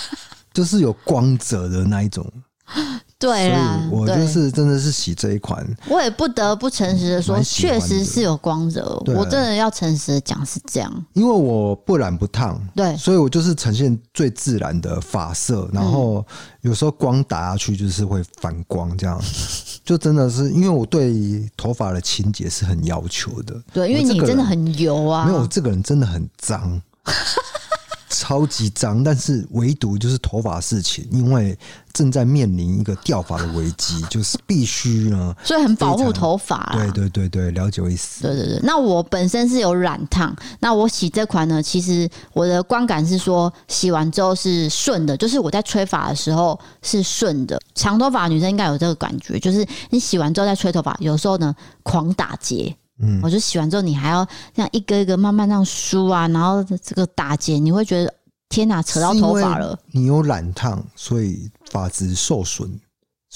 [0.52, 2.30] 就是有光泽的那一种。
[3.18, 5.66] 对啦，我就是真的是洗这一款。
[5.88, 9.02] 我也不得不诚实的说，确实是有光泽。
[9.06, 15.66] 我真的要诚实的讲是这样，因为我不染不烫，对，所以我就是呈现最自然的发色。
[15.72, 16.24] 然后
[16.60, 19.18] 有时候光打下去就是会反光，这样
[19.82, 23.54] 就真的是因为我对头发的清洁是很要求的。
[23.72, 26.82] 对，因为你真的很油啊，没有，我这个人真的很脏。
[28.26, 31.56] 超级脏，但是唯独就是头发事情，因为
[31.92, 36.72] 正在面临一个掉发的危机， 就是必须呢，所以很保护头发。
[36.74, 38.22] 对对对对，了解我意思。
[38.22, 47.56] 对对对，那我本身是有染烫，那我洗这款呢，其实我的观感是说，洗完之后是顺的，就是我在吹发的时候是顺的。
[47.76, 52.76] 长头发女生应该有这个感觉，就是你洗完之后再吹头发，有时候呢狂打结。
[53.00, 58.14] 嗯，我就洗完之后，你还要这样一个一个慢慢这样梳啊，然后这个打结，你会觉得
[58.48, 59.78] 天哪，扯到头发了。
[59.92, 62.80] 你有染烫，所以发质受损。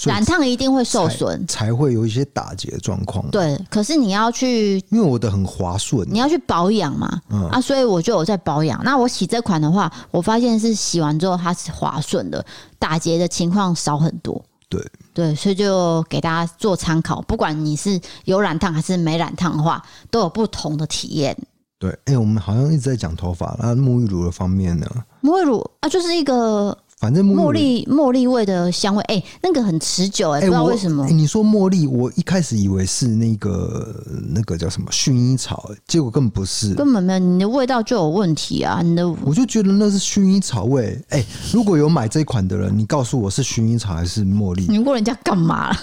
[0.05, 3.29] 染烫一定会受损，才会有一些打结的状况。
[3.31, 7.21] 对，可是你要去，因为我的很滑顺，你要去保养嘛。
[7.29, 8.83] 嗯啊，所以我就有在保养。
[8.83, 12.43] 那我洗这款的话，我发现是洗完之后它是滑顺的，
[12.79, 14.43] 打结的情况少很多。
[14.71, 21.37] 对对，所以就给大家做参考，不管你是有染烫还是没染烫的话，都有不同的体验。
[21.79, 24.87] 对，哎、欸，我们好像一直在讲头发，那沐浴乳的方面呢？
[25.23, 26.75] 沐浴乳啊，就是一个。
[27.01, 31.03] 反正茉莉茉莉味的香味，哎、欸，那个很持久、欸，哎、欸，不知道为什么。
[31.05, 38.83] 欸、你说茉莉，我一开始以为是那个那个叫什么薰衣草，结果根本不是，根本没有，你的味道就有问题啊！
[38.83, 41.03] 你的，我就觉得那是薰衣草味。
[41.09, 44.67] 哎、欸，如果有买这款的人，你告诉我是薰衣草还是茉莉？
[44.69, 45.75] 你问人家干嘛？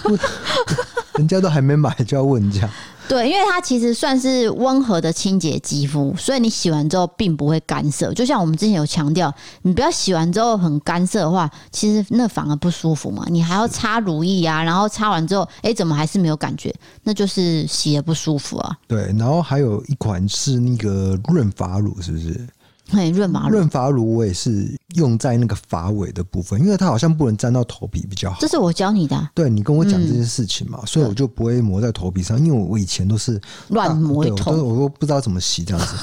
[1.18, 2.70] 人家都还没买就要问人家。
[3.08, 8.12] 对，因为它其实算是温和的清洁肌肤，所以你洗完之后并不会干涩。
[8.12, 13.24] 就像我们之前有强调，你不要洗完之后很干涩的话，其实那反而不舒服嘛。
[13.30, 16.74] 你还要擦乳液啊，然后擦完之后，哎，怎么还是没有感觉？
[17.04, 18.76] 那就是洗的不舒服啊。
[18.86, 22.46] 对，然后还有一款是那个润发乳，是不是？
[22.90, 28.38] 嘿，润发润发乳我也是用在那个发尾的部分，因为它好像不能沾到头皮比较好。
[28.40, 29.30] 这是我教你的啊。
[29.34, 35.96] 对，你跟我讲这件事情嘛，嗯，所以我就不会抹在头皮上，因为我以前都是乱抹头，我都不知道怎么洗这样子。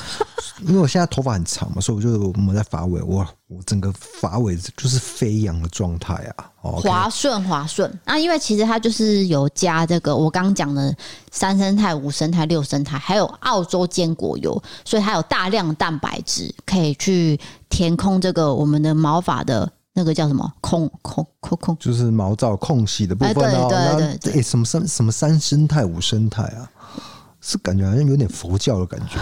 [0.61, 8.17] 因为我现在头发很长嘛，所以我就抹在发尾，我我整个发尾就是飞扬的状态啊，滑顺滑顺啊。
[8.17, 10.95] 因为其实它就是有加这个我刚刚讲的
[11.31, 17.39] 三生态、五生态、六生态，还有澳洲坚果油，所以它有大量蛋白质，可以去
[17.69, 23.33] 填空这个我们的毛发的那个叫什么空空空空，就是毛躁空隙的部分。
[23.33, 26.71] 对对对对，什么三什么三生态、五生态啊？
[27.47, 29.19] 是感觉好像有点佛教的感觉。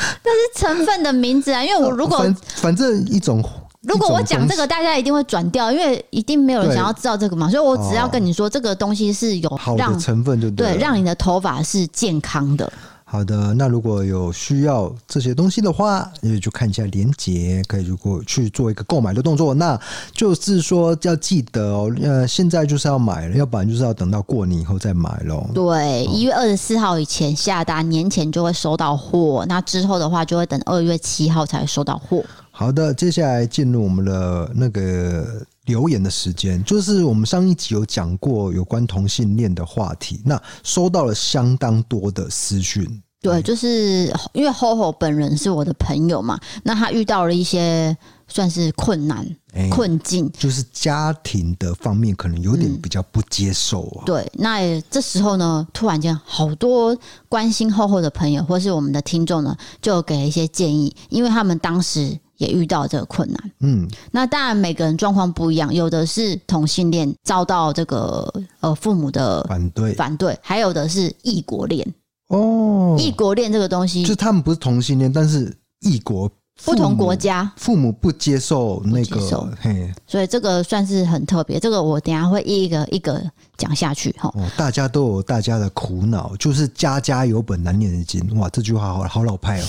[0.24, 3.42] 那是成分的名字啊，因为我如果反反正一种，
[3.82, 12.70] 如果我讲这个，大家一定会转掉，因为一定没有人想要知道这个嘛，所以我只要跟你说，这个东西是有好的成分，就对，对，让你的头发是健康的。
[13.12, 19.52] 好的，那如果有需要这些东西的话，也就看一下链接，可以如果去做一个购买的动作。
[19.52, 19.76] 那
[20.12, 25.44] 就是说要记得哦，呃，现在就是要买了，要不然就是要等到过年以后再买喽。
[25.52, 29.44] 对，一月二十四号以前下单，年前就会收到货。
[29.48, 32.24] 那之后的话，就会等二月七号才收到货。
[32.52, 35.44] 好的，接下来进入我们的那个。
[35.70, 43.02] 留言的时间，就是我们上一集有讲过有关同性恋的话题，那收到了相当多的私讯。
[43.22, 47.94] 对，就是因为 HoHo 本人是我的朋友嘛，那他遇到了一些
[48.26, 49.18] 算是困难、
[49.52, 54.04] 欸、困境，就是家庭的方面可能有点比较不接受啊。
[54.04, 56.96] 嗯、对，那这时候呢，突然间好多
[57.28, 63.52] 关心厚厚的朋友或是我们的听众呢，就给了一些建议，因为他们当时也遇到这个困难。
[63.60, 71.86] 嗯，那当然每个人状况不一样，有的是同性恋遭到这个呃父母的反对反对，还有的是异国恋。
[72.28, 76.30] 哦，异国恋这个东西，就他们不是同性恋，但是异国
[76.64, 81.60] 不同国家父母不接受那个，嘿，所以这个算是很特别。
[81.60, 83.22] 这个我等一下会一个一个
[83.58, 84.32] 讲下去哈。
[84.34, 88.38] 哦，大家都有大家的苦恼，就是家家有本难念的经。
[88.38, 89.64] 哇，这句话好好老派哦。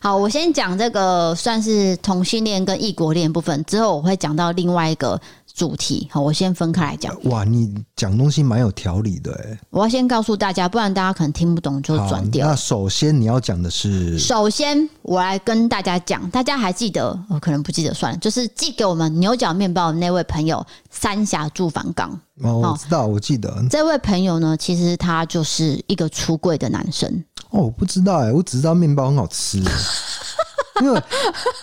[0.00, 5.20] 好，我先讲这个算是同性恋跟异国恋部分，之后我会讲到另外一个。
[5.54, 7.16] 主题好，我先分开来讲。
[7.24, 9.58] 哇，你讲东西蛮有条理的哎！
[9.70, 12.48] 我要先告诉大家，不然大家可能听不懂就转掉。
[12.48, 17.16] 那首先你要讲的是，首先我来跟大家讲，大家还记得？
[17.30, 18.18] 我可能不记得算了。
[18.18, 22.10] 就是寄给我们牛角面包的那位朋友三峡住房港。
[22.42, 27.08] 哦，我知道，我记得这位朋友呢，其实他就是一个出柜的男生。
[27.50, 29.62] 哦，我不知道哎，我只知道面包很好吃。
[30.82, 30.98] 因为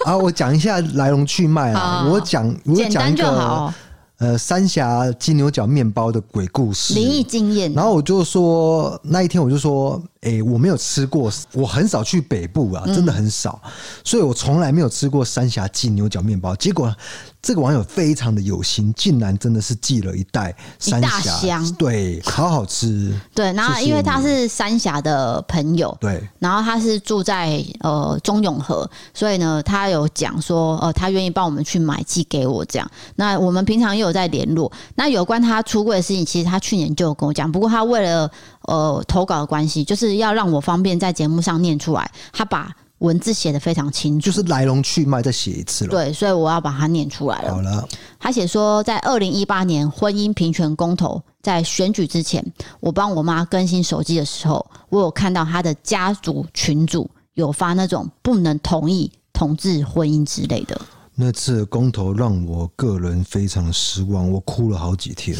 [0.05, 3.73] 啊，我讲一下来龙去脉啊，我讲我讲一个
[4.19, 7.73] 呃三峡金牛角面包的鬼故事，灵异经验。
[7.73, 13.71] 然后我就说那一天我就说，哎、欸，我没有吃过，我很少去北部啊，真的很少，嗯、
[14.03, 16.55] 所以我从来没有吃过三峡寄牛角面包。
[16.55, 16.95] 结果。
[17.43, 23.11] 这个网友非常的有心，竟然真的是寄了一袋三峡，对，好好吃。
[23.33, 32.87] 对，然后因为他是三峡的朋友，对，然后他是住在呃中永和，所以呢，他有讲说，呃，他愿意帮我们去买寄给我这样。
[33.15, 34.71] 那我们平常也有在联络。
[34.93, 38.29] 那有关他出柜的事情，其实他去年就有跟我讲，不过他为了
[38.63, 42.75] 呃投稿的关系，就是要让我方便在节目上念出来，他把。
[43.01, 45.89] 文字写得非常清楚，就是来龙去脉再写一次了。
[45.89, 47.55] 对，所以我要把它念出来了。
[47.55, 52.45] 好了，他写说，在二零一八年婚姻平权公投在选举之前，
[52.79, 60.79] 我帮我妈更新手机的时候，我有看到她的家族群组有发那种不能同意同志婚姻之类的。
[61.15, 65.35] 那次公投让我个人非常失望，我哭了好几天。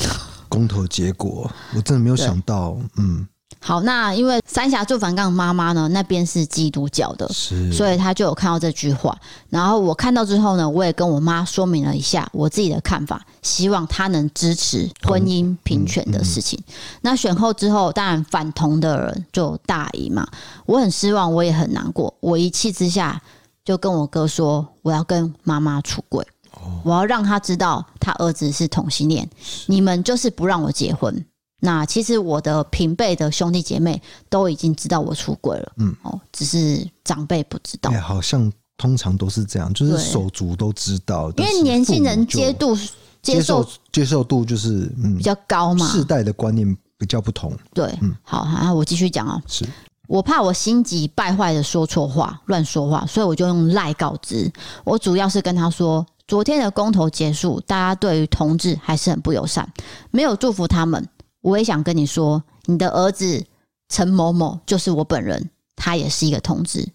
[0.51, 3.25] 公投结果，我真的没有想到，嗯。
[3.63, 9.15] 好，那因为三峡住房港妈妈呢，那边是基督教的，是，所以她就有看到这句话。
[9.49, 16.57] 然后我看到之后呢，我也跟我妈说明了一下我自己的看法，希望她能支持婚姻平权的事情。
[16.59, 20.27] 嗯嗯、那选后之后，当然反同的人就大姨嘛。
[20.65, 22.11] 我很失望，我也很难过。
[22.19, 23.21] 我一气之下
[23.63, 26.40] 就跟我哥说，我要跟妈妈出柜，哦、
[26.83, 29.29] 我要让他知道他儿子是同性恋。
[29.67, 31.25] 你们就是不让我结婚。
[31.63, 37.91] 那其实我的平辈的兄弟姐妹都已经知道我出轨了，嗯，哦，只是长辈不知道。
[37.91, 42.75] 哎，好像通常都是这样，就是手足都知道，因为年轻人接度
[43.21, 47.55] 接受接受度就是嗯比较高嘛，世代的观念比较不同。
[47.75, 49.39] 对，嗯，好，好，我继续讲哦。
[49.45, 49.63] 是
[50.07, 54.51] 我怕我心急败坏的说错话、乱说话，所以我就用赖告知。
[54.83, 59.69] 我主要是跟他说，昨天的公投结束，大家对于同志还是很不友善，
[60.11, 61.05] 没有祝福他们。
[61.41, 63.45] 我也想跟你说，你的儿子
[63.89, 66.87] 陈某某就是我本人，他也是一个同志。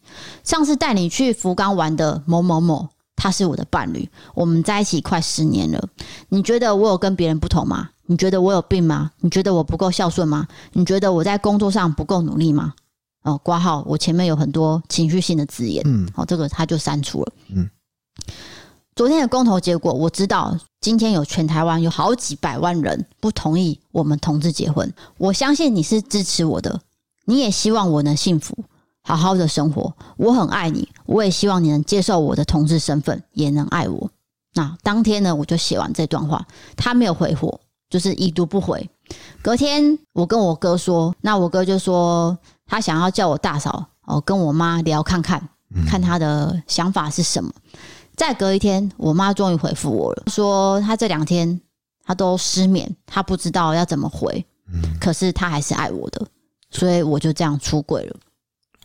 [0.42, 5.86] 上次带你去福冈玩的某某某，他是我的伴侣，我们在一起快十年了。
[6.30, 7.90] 你觉得我有跟别人不同吗？
[8.06, 9.10] 你觉得我有病吗？
[9.20, 10.48] 你觉得我不够孝顺吗？
[10.72, 12.72] 你觉得我在工作上不够努力吗？
[13.24, 17.68] 哦，挂号，我前面有很多情绪性的字眼，嗯，好，这个他就删除了，嗯。
[18.96, 24.90] 昨天的公投结果，我知道今天有全台湾有好几百万人不同意我们同志结婚。
[25.18, 26.80] 我相信你是支持我的，
[27.26, 28.56] 你也希望我能幸福，
[29.02, 29.94] 好好的生活。
[30.16, 34.10] 我很爱你，我也希望你能接受我的同志身份，也能爱我。
[34.54, 38.88] 那当天呢，我就写完这段话，他没有回我，就是已读不回。
[39.42, 45.46] 隔天我跟我哥说，那我哥就说他想要叫我大嫂哦跟我妈聊看看，
[45.86, 47.52] 看他的想法是什么。
[48.16, 51.60] 再隔一天，我妈终于回复我了，说她这两天
[52.02, 56.26] 她都失眠，她不知道要怎么回，嗯，可是她还是爱我的，
[56.70, 58.16] 所以我就这样出柜了。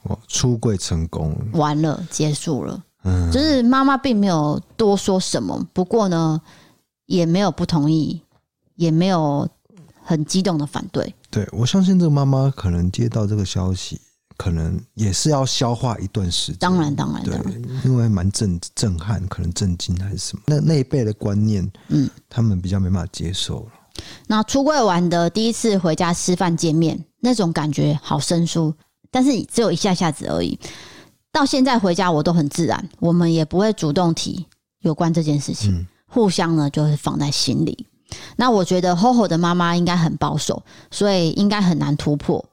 [0.03, 2.83] 哇，出柜成功，完了，结束了。
[3.03, 6.41] 嗯，就是妈妈并没有多说什么，不过呢，
[7.05, 8.21] 也没有不同意，
[8.75, 9.47] 也没有
[10.03, 11.15] 很激动的反对。
[11.29, 14.01] 对，我相信这个妈妈可能接到这个消息。
[14.41, 17.35] 可能也是要消化一段时间，当然，当然，对，
[17.85, 23.67] 因为蛮震震撼，可能震惊还是什么，那那一辈的观念，嗯，他们比较没办法接受了。
[24.25, 28.73] 那出柜完的第一次回家吃饭见面，那种感觉好生疏，
[29.11, 30.57] 但是只有一下下子而已。
[31.31, 34.47] 到现在回家我都很自然，我们也不会主动提
[34.79, 37.85] 有关这件事情，嗯、互相呢就是放在心里。
[38.37, 42.43] 那我觉得 HoHo 的妈妈应该很保守，所以应该很难突破。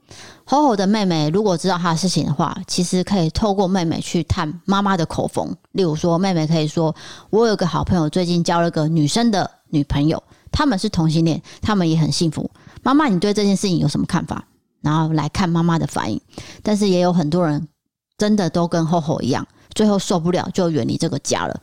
[0.50, 5.54] 吼吼的妹妹如果知道她的事情的话，其实可以透过妹妹去探妈妈的口风。
[5.72, 6.94] 例如说，妹妹可以说
[7.28, 12.50] ：“我有个好朋友最近交了个女生的女朋友，他们是同性恋，他们也很幸福。
[12.82, 14.42] 妈妈，你对这件事情有什么看法？”
[14.80, 16.20] 然后来看妈妈的反应。
[16.62, 17.68] 但是也有很多人
[18.16, 21.60] 真的都跟吼吼一样，最后受不了就远离这个家了。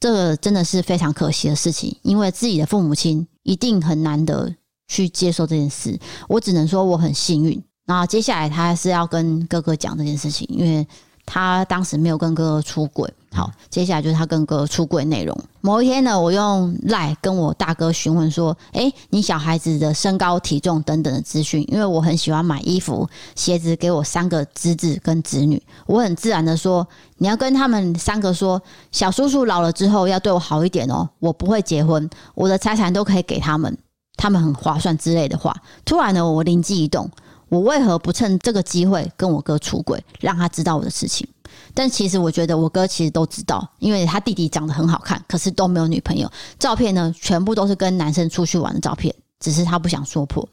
[0.00, 3.26] 这个真的是非常可惜的事情，因为自己的父母亲。
[3.44, 4.54] 一定很难得
[4.86, 7.60] 去接受这件事，我只能说我很幸运。
[7.86, 10.86] 然后接下来他是要跟哥哥讲这件事情，因为
[11.26, 13.12] 他当时没有跟哥哥出轨。
[13.34, 15.34] 好，接下来就是他跟哥哥出轨内容。
[15.62, 25.60] 某一天呢，我用赖跟我大哥询问说：“诶，你小孩子的身高、体重等等的资讯，因为我很喜欢买衣服、鞋子给我三个侄子跟侄女。
[25.86, 28.60] 我很自然的说，你要跟他们三个说，
[28.90, 33.74] 小叔叔老了之后要对我好一点哦，我不会结婚，我的财产都可以给他们，
[34.18, 35.56] 他们很划算之类的话。
[35.86, 37.10] 突然呢，我灵机一动，
[37.52, 41.28] 我为何不趁这个机会跟我哥出轨，让他知道我的事情？”
[41.74, 46.26] 但其实我觉得我哥其实都知道，因为他弟弟长得很好看，可是都没有女朋友。
[46.58, 50.48] 照片呢，全部都是跟男生出去玩的照片，只是他不想说破，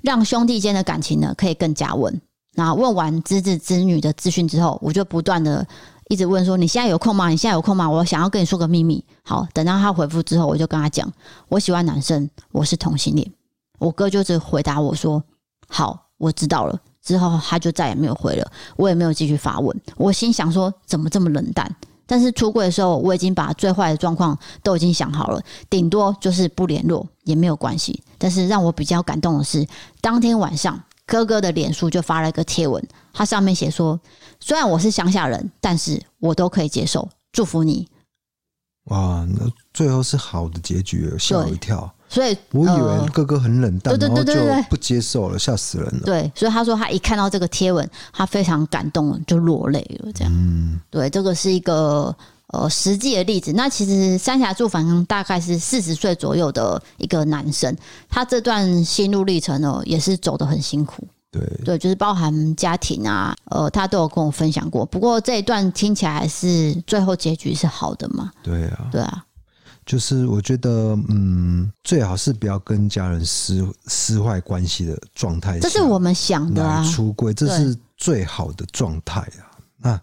[0.00, 2.20] 让兄弟间的感情呢可以更加温。
[2.54, 5.64] 那问完侄子侄女的资讯之后，我就不断的
[6.08, 7.28] 一直问说：“你现在有空吗？
[7.28, 7.88] 你现在有空吗？
[7.88, 11.08] 我想要跟你说个秘密。”好，等到他回复之后，我就跟他讲
[11.48, 13.30] ：“我喜欢男生，我是同性恋。”
[13.78, 15.22] 我哥就只回答我说
[15.68, 19.76] ：“好，我知道了。”之后他就再也没有回了，我也没有继续发问。
[19.96, 21.68] 我心想说，怎么这么冷淡？
[22.06, 28.00] 但是出柜的时候，我已经把最坏的状况都已经想好了，顶多就是不联络也没有关系。
[28.18, 29.66] 但是让我比较感动的是，
[30.00, 32.80] 当天晚上哥哥的脸书就发了一个贴文，
[33.12, 33.98] 他上面写说
[34.38, 37.88] ：“虽然我是乡下人，但是我都可以接受，祝福你。”
[38.86, 41.92] 哇，那最后是好的结局，吓我一跳。
[42.12, 46.00] 所以我以为哥哥很冷淡，对对对对，然后就不接受了，吓死人了。
[46.04, 50.12] 对，所以他说他一看到这个贴文，他非常感动，就落泪了。
[50.12, 52.14] 这样，嗯，对，这个是一个
[52.48, 53.50] 呃实际的例子。
[53.54, 57.74] 那其实三峡住房大概是四十岁左右的一个男生，
[58.10, 61.08] 他这段心路历程哦，也是走得很辛苦。
[61.30, 64.84] 对对，就是包含家庭啊，呃，他都有跟我分享过。
[64.84, 68.30] 不过这一段听起来是最后结局是好的嘛？
[68.42, 69.24] 对啊，对啊。
[69.84, 75.58] 就是我觉得，嗯，最好是不要跟家人撕撕坏关系的状态。
[75.58, 79.50] 这是我们想的啊，出柜这是最好的状态啊。
[79.78, 80.00] 那，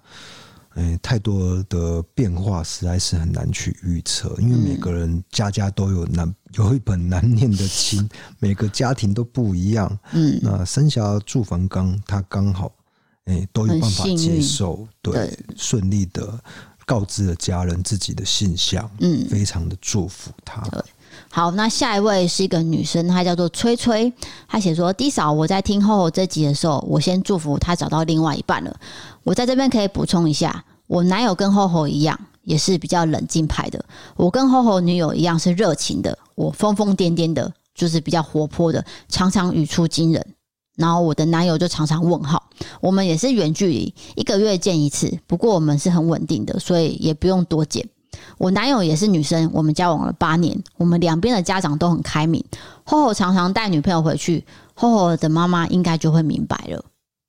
[0.75, 8.07] 哎，太多的变化实在是很难去预测，因为每个人家家都有难有一本难念的经，
[8.39, 9.99] 每个家庭都不一样。
[10.11, 12.69] 嗯，那三峡住房刚他刚好，
[13.25, 16.37] 哎，都有办法接受，对，顺利的。
[16.89, 20.59] 告知了家人自己的信箱，嗯，非常的祝福他。
[20.71, 20.81] 对，
[21.29, 24.11] 好，那下一位是一个女生，她叫做崔崔，
[24.47, 28.75] 她写说：“D 嫂，我在听 HoHo 这集的时候，我先祝福她找到另外一半了。
[29.23, 33.85] 我在这边可以补充一下，我男友跟 HoHo 一样，也是比较冷静派的。
[34.15, 40.25] 我跟 HoHo 女友一样是热情的，我疯疯癫癫的，就是比较活泼的，常常语出惊人。”
[40.79, 42.41] 然后我的男友就常常问号，
[42.79, 47.85] 我们也是远距离，一个月见一次，不过我们是很稳定的，所以也不用多见。
[48.37, 52.43] 我男友也是女生，我们交往了八年，我们两边的家长都很开明。
[52.85, 54.43] HoHo 常常带女朋友回去
[54.77, 56.81] ，HoHo 的妈妈应该就会明白了，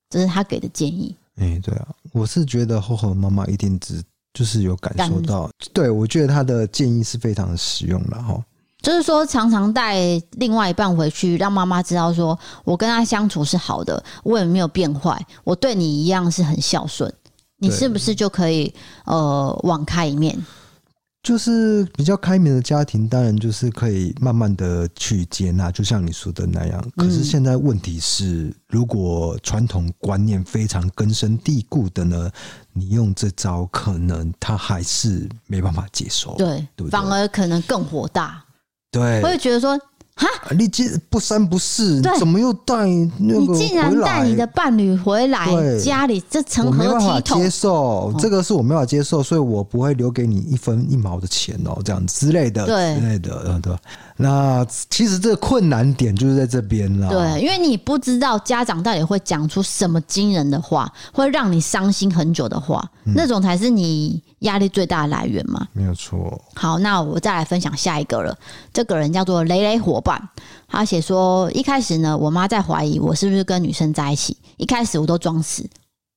[0.09, 1.14] 这是他给的建议。
[1.36, 4.01] 哎，对啊，我是觉得 HoHo 妈妈一定只
[4.32, 8.40] 就是有感受到，对，我觉得他的建议是非常的实用的哈。
[8.83, 9.97] 就是说，常常带
[10.33, 17.12] 另外一半回去，让妈妈知道说，我跟他相处是好的，我也没有变坏，我对你一样是很孝顺，
[17.59, 18.74] 你是不是就可以
[19.05, 20.39] 呃网开一面？
[21.22, 26.83] 就是比较开明的家庭，当然就是可以慢慢的去接纳，就像你说的那样。
[26.97, 32.31] 可是现在问题是，如果传统观念非常根深蒂固的呢，
[32.72, 36.91] 你用这招，可能他还是没办法接受，对，对不对？
[36.91, 38.43] 反而可能更火大。
[38.91, 39.80] 对，我会觉得说，
[40.20, 42.74] 哈，你这不三不四，怎么又带
[43.18, 43.40] 那个？
[43.40, 45.46] 你竟然带你的伴侣回来
[45.78, 47.40] 家里，这成何体统？
[47.40, 53.74] 接受，这个是我没办法接受，所以我不会留给你一分一毛的钱哦，这样之类的，对，之类的，嗯，对。
[54.22, 57.08] 那其实这个困难点就是在这边了。
[57.08, 65.66] 对，因为你不知道家长到底会讲出什么惊人的话，会让你伤心很久的话，嗯、那种才是你压力最大的来源嘛。
[65.72, 66.38] 没有错。
[66.54, 68.36] 好，那我再来分享下一个了。
[68.74, 70.28] 这个人叫做雷雷伙伴，
[70.66, 75.64] 他写说，一开始呢，我妈在怀疑我是不是跟女生在一起，一开始我都装死，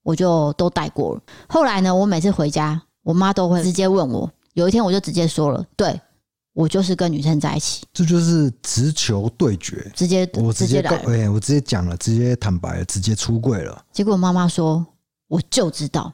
[0.01, 1.21] 我就都带过了。
[1.47, 4.27] 后来呢，我每次回家，我妈都会直接问我。
[4.55, 6.01] 有一天，我就直接说了，对，
[6.53, 7.85] 我就是跟女生在一起。
[7.93, 13.83] 这就是直球对决，直接我直接来，哎，我直接讲了，直接坦白了，直接出柜了。
[13.91, 14.83] 结果妈妈说，
[15.27, 16.11] 我就知道，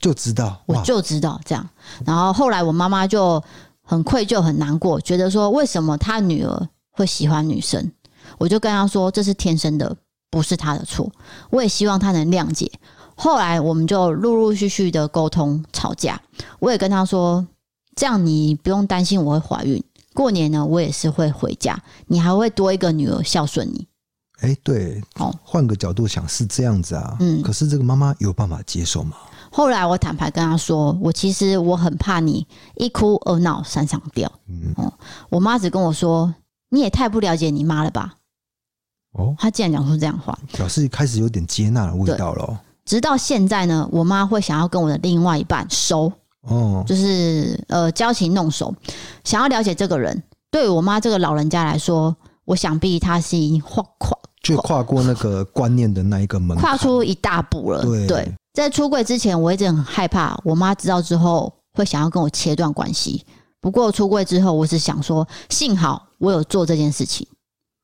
[0.00, 1.66] 就知道，我就知道这样。
[2.04, 3.42] 然后后来我妈妈就
[3.82, 7.92] 很愧疚、很难过，觉得说为什么她女儿会喜欢女生？
[8.38, 9.96] 我就跟她说，这是天生的。
[10.28, 11.10] 不是他的错，
[11.50, 12.70] 我也希望他能谅解。
[13.14, 16.20] 后来我们就陆陆续续的沟通吵架，
[16.58, 17.46] 我也跟他说，
[17.94, 19.82] 这样你不用担心我会怀孕。
[20.12, 23.86] 过年呢，我也是会回家，你还会多一个女儿孝顺你。
[24.40, 29.16] 哎，对，哦，换个角度想是这样子啊，嗯，可是这个妈妈有办法接受吗？
[29.50, 34.30] 后来我坦白跟他说，我其实我很怕你一哭二闹三上吊。
[34.48, 34.92] 嗯，哦，
[35.30, 36.34] 我妈只跟我说，
[36.70, 38.14] 你也太不了解你妈了吧。
[39.12, 42.60] 哦，他竟然讲出这样话，表示开始有点接纳的味道了。
[42.84, 46.12] 直到现在呢，我妈会想要跟我的另外一半熟，
[46.42, 48.74] 哦，就是呃交情弄熟，
[49.24, 50.22] 想要了解这个人。
[50.50, 52.14] 对我妈这个老人家来说，
[52.44, 57.82] 我想必她是已经跨跨就跨过那个观念的那一个门，跨出一大步了。
[57.82, 63.24] 对，对，在出柜之前，我一直很害怕，我妈知道之后会想要跟我切断关系。
[63.66, 67.26] 不过出柜之后，我只想说，幸好我有做这件事情。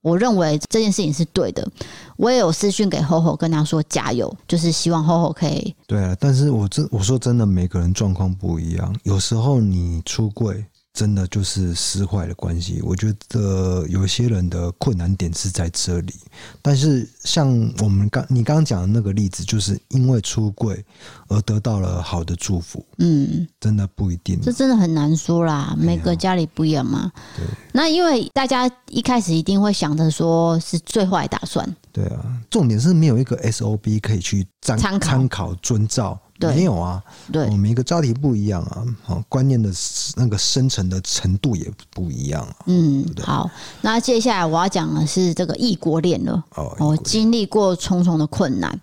[0.00, 1.68] 我认为这件事情是对的，
[2.16, 5.74] 我也有私讯给厚厚跟他说加油，就是希望厚厚可以。
[5.88, 10.64] 对啊，但是我真我说真的，每个人状况不一样，有时候你出柜。
[10.94, 16.14] 真的就是失坏的关系，我觉得有些人的困难点是在这里。
[16.60, 20.84] 但是像我们刚你刚刚讲的那个例子，就是因为出柜
[21.28, 25.74] 而得到了好的祝福，嗯，真的不一定，这真的很难说啦。
[25.78, 27.10] 每个家里不一样嘛。
[27.36, 27.46] 对。
[27.72, 31.66] 那因为大家一开始一定会想着说是最坏打算。
[31.90, 36.20] 对啊，重点是没有一个 SOB 可以去参参考、参考遵照。
[36.42, 39.70] 对没有啊，对，每一个家庭不一样啊，好，观念的
[40.16, 42.56] 那个深层的程度也不一样啊。
[42.66, 46.44] 嗯，好，那接下来我要讲的是这个异国恋了。
[46.54, 48.78] 哦，我经历过重重的困难。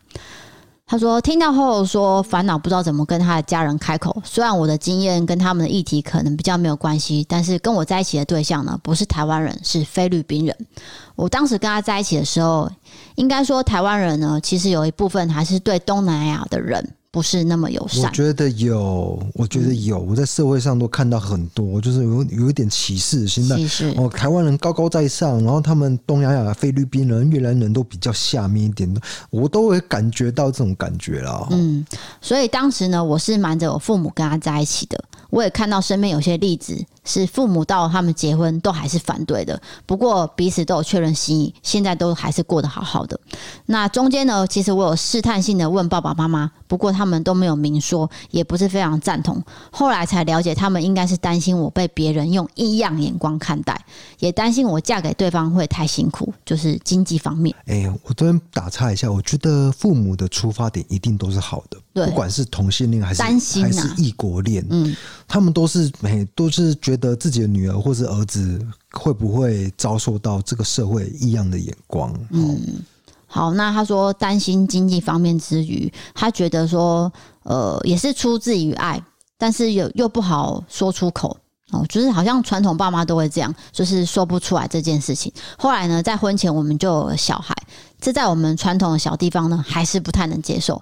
[0.92, 4.20] 他说，听到后说烦恼，不知道怎么跟他的家人开口。
[4.26, 10.58] 虽然我的经验跟他们的议题可能比较没有关系，但是跟我在一起的对象呢，不是台湾人，是菲律宾人。
[11.16, 12.68] 我当时跟他在一起的时候，
[13.14, 16.96] 应该说台湾人呢，其实有一部分还是对东南亚的人。
[17.12, 18.04] 不是那么友善。
[18.04, 20.00] 我觉得有，我觉得有。
[20.00, 23.56] 我在社会上都看到很多，就是有有一点歧视心态。
[23.98, 29.02] 哦，台湾人高高在上，然后他们东亚亚、菲律宾人、越南人都比较下面一点的，
[29.32, 31.48] 我都会感觉到这种感觉了。
[31.52, 31.84] 嗯，
[32.22, 35.04] 所以当时呢，我是瞒着我父母跟他在一起的。
[35.32, 36.76] 我也看到身边有些例子，
[37.10, 39.60] 是父母到他们结婚都还是反对的。
[39.88, 43.20] 不过彼此都有确认心意，现在都还是过得好好的。
[43.66, 49.44] 那中间呢，其实我有试探性的问爸爸妈妈，不过他们都没有明说，也不是非常赞同。
[49.72, 53.84] 后来才了解，他们应该是担心我被别人用异样眼光看待，
[54.20, 57.56] 也担心我嫁给对方会太辛苦，就是经济方面。
[57.66, 61.78] 哎，我这边打岔一下，我觉得父母的出发点一定都是好的，
[62.08, 64.96] 不管是同性恋还是还是异国恋，嗯。
[65.28, 68.60] 他们都是每都是觉得自己的女儿或是儿子
[68.92, 72.12] 会不会遭受到这个社会异样的眼光？
[72.32, 72.60] 嗯，
[73.28, 79.00] 好，那他说担心经济方面之余，他觉得说，呃，也是出自于爱，
[79.38, 81.38] 但是又又不好说出口
[81.70, 85.32] 哦，就是好像传统爸妈都会这样，就是说不出来这件事情。
[85.60, 87.56] 后来呢，在婚前我们就有了小孩，
[88.02, 90.82] 这在我们传统的小地方呢，还是不太能接受。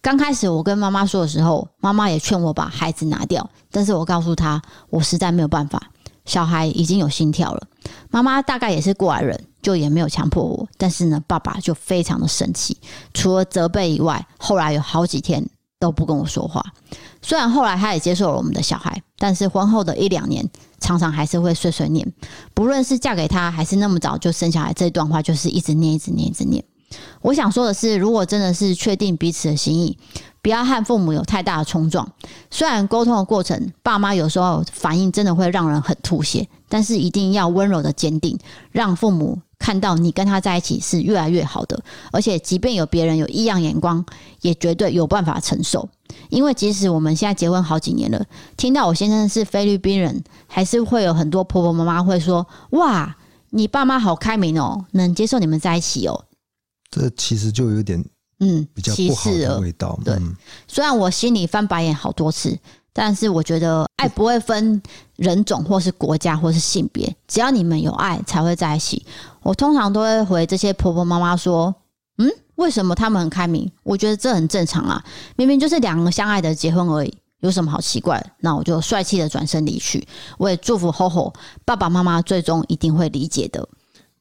[0.00, 5.90] 刚开始我跟妈妈说的时候，妈妈也劝我把孩子拿掉，但是我告诉她，我实在没有办法，
[6.24, 7.66] 小孩已经有心跳了。
[8.10, 10.68] 妈妈大概也是过来人，就也没有强迫我。
[10.76, 12.76] 但是呢，爸爸就非常的生气，
[13.12, 15.44] 除了责备以外，后来有好几天
[15.80, 16.64] 都不跟我说话。
[17.20, 22.06] 虽然后来他也接受了我们的小孩，但是婚后的一两年，常常还是会碎碎念。
[22.54, 26.64] 不论是嫁给他，还是那么早就生小孩，这段话就是一直念，一直念，一直念。
[27.20, 29.98] 我想说的是，如果真的是确定彼此的心意，
[30.40, 32.10] 不要和父母有太大的冲撞。
[32.50, 38.38] 虽然沟通的过程，爸妈有时候反应真的会让人很吐血，但是一定要温柔的坚定，
[38.70, 41.78] 让父母看到你跟他在一起是越来越好的。
[42.12, 44.04] 而且，即便有别人有异样眼光，
[44.40, 45.88] 也绝对有办法承受。
[46.30, 48.24] 因为即使我们现在结婚好几年了，
[48.56, 53.16] 听到我先生是菲律宾人，还是会有很多婆婆妈妈会说：“哇，
[53.50, 56.24] 你爸妈好开明哦，能接受你们在一起哦。”
[56.90, 58.02] 这其实就有点
[58.40, 59.98] 嗯比较不好的味道。
[60.04, 60.18] 对，
[60.66, 62.58] 虽然我心里翻白眼好多次，
[62.92, 64.82] 但是我觉得爱不会分
[65.16, 69.04] 人种或是国家或是性别，只要你们有爱才会在一起。
[69.42, 71.74] 我通常都会回这些婆婆妈妈说
[72.18, 73.70] ：“嗯，为什么他们很开明？
[73.82, 75.04] 我觉得这很正常啊，
[75.36, 78.24] 明明就是两个相爱的结婚而已，有什么好奇怪？
[78.40, 80.06] 那我就帅气的转身离去。
[80.38, 81.34] 我也祝福 HoHo
[81.64, 83.68] 爸爸妈妈最终一定会理解的。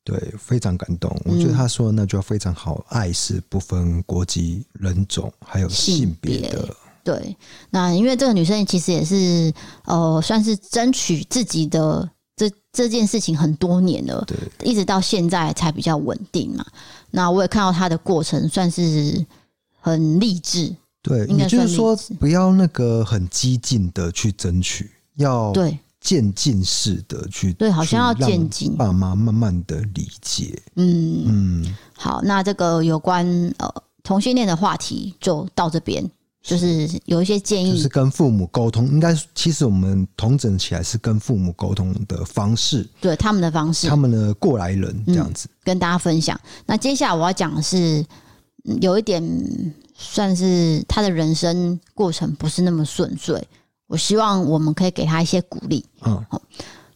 [0.07, 1.13] 对，非常感动。
[1.25, 6.73] 我觉得他说的那句话非常好，嗯、爱是不分国籍、人种还有性别的。
[7.03, 7.35] 对，
[7.69, 9.53] 那因为这个女生其实也是
[9.83, 16.65] 呃，算是争取自己的这这件事情很多年了，对，一直到现在才比较稳定嘛。
[17.11, 19.25] 那我也看到她的过程，算是
[19.81, 20.73] 很励志。
[21.01, 30.61] 对，应该就是说不要那个很激进的去争取，要对渐进式的去对，好像要渐进，爸妈慢慢的理解。
[30.75, 31.23] 嗯。
[31.27, 33.25] 嗯，好，那这个有关
[33.57, 33.73] 呃
[34.03, 36.09] 同性恋的话题就到这边。
[36.39, 46.39] 就是有一些建议，就是跟父母沟通，应该其实我们同整起来是跟父母沟通的方式，对他们的方式，他们的过来人这样子，嗯，跟大家分享。
[46.65, 48.05] 那接下来我要讲的是，
[48.79, 49.21] 有一点
[49.93, 53.45] 算是他的人生过程不是那么顺遂，
[53.88, 55.83] 我希望我们可以给他一些鼓励。
[56.05, 56.23] 嗯。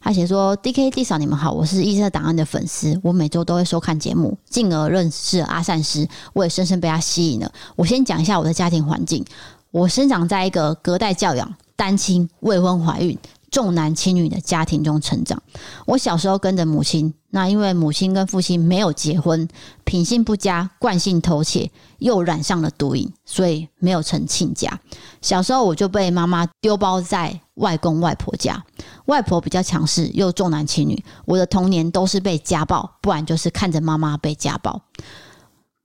[0.04, 7.52] 他写说：“D K D 嫂，你们好，我是异色档案的粉丝，我每周都会收看节目，进而认识阿善师，我也深深被他吸引了。
[7.76, 9.24] 我先讲一下我的家庭环境，
[9.70, 13.18] 我生长在一个隔代教养、单亲、未婚怀孕。”
[13.52, 15.44] 重男轻女的家庭中成长，
[15.86, 19.48] 我小时候跟着母亲，那因为母亲跟父亲没有结婚，
[19.84, 24.80] 品性不佳，惯性偷窃，又染上了毒瘾，所以没有成亲家。
[25.22, 28.64] 小时候我就被妈妈丢包在外公外婆家，
[29.06, 34.82] 外婆比较强势，又重男轻女，我的童年都是被家暴，不然就是看着妈妈被家暴。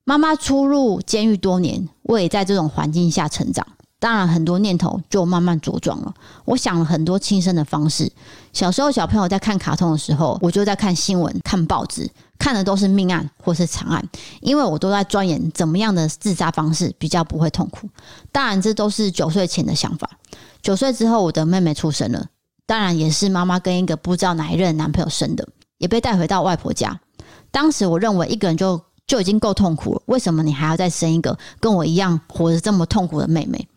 [0.04, 3.66] 妈妈出入监狱多年，我也在这种环境下成长。
[3.98, 6.14] 当然，很多念头就慢慢茁壮了。
[6.44, 8.12] 我想了很多轻生的方式。
[8.52, 12.06] 小时候，小朋友在看卡通的时候，我就在看新闻、看报纸，
[12.38, 14.06] 看的都是命案或是惨案，
[14.42, 17.88] 因为我都在钻研怎么样的自杀方式比较不会痛苦。
[18.30, 20.10] 当然，这都是九岁前的想法。
[20.60, 22.26] 九岁之后，我的妹妹出生了，
[22.66, 27.00] 当然也是妈妈跟一个不知道哪一任男朋友生的，也被带回到外婆家。
[27.50, 28.78] 当时我认为一个人就。
[29.06, 33.68] 就已经够痛苦了，为什么你还要再生一个跟我一样活得这么痛苦的妹妹？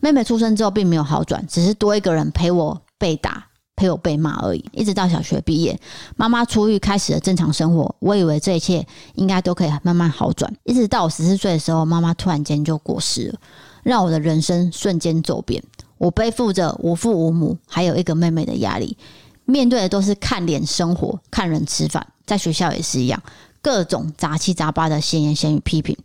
[0.00, 4.62] 妹妹出生之后并没有好转，只是多一个人陪我被打、陪我被骂而已。
[4.72, 5.80] 一直到小学毕业，
[6.16, 7.94] 妈妈出狱，开始了正常生活。
[8.00, 13.38] 我以为这一切应该都可以慢慢好转，一直到我十四岁的时候，妈妈突然间就过世了，
[13.82, 15.62] 让我的人生瞬间走变。
[15.96, 18.98] 我背负着无父无母，还有一个妹妹的压力，
[19.46, 23.20] 面对的都是看脸生活、看人吃饭，在学校也是一样。
[23.62, 25.96] 各种杂七杂八的闲言闲语批评，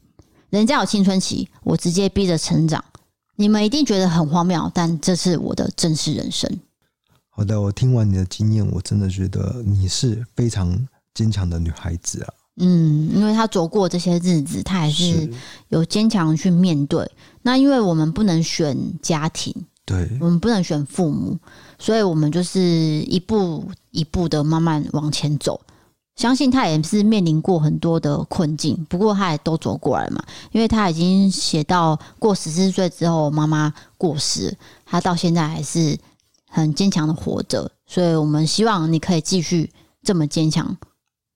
[0.49, 2.83] 人家有青春期，我直接逼着成长。
[3.35, 6.59] 你们一定觉得很荒谬，但这是我的真实人生。
[7.29, 12.33] 好的，我听完你的经验，我真的觉得你是非常坚强的女孩子啊。
[12.57, 15.27] 嗯，因为她走过这些日子，她还是
[15.69, 17.09] 有坚强去面对。
[17.41, 21.39] 那因为我们不能选家庭，对，我们不能选父母，
[21.79, 25.59] 所以我们就是一步一步的慢慢往前走。
[26.21, 30.23] 相信他也是面临过很多的困境，不过他也都走过来嘛。
[30.51, 34.55] 因为他已经写到过十四岁之后，妈妈过世，
[34.85, 35.97] 他到现在还是
[36.47, 37.71] 很坚强的活着。
[37.87, 39.67] 所以我们希望你可以继续
[40.03, 40.77] 这么坚强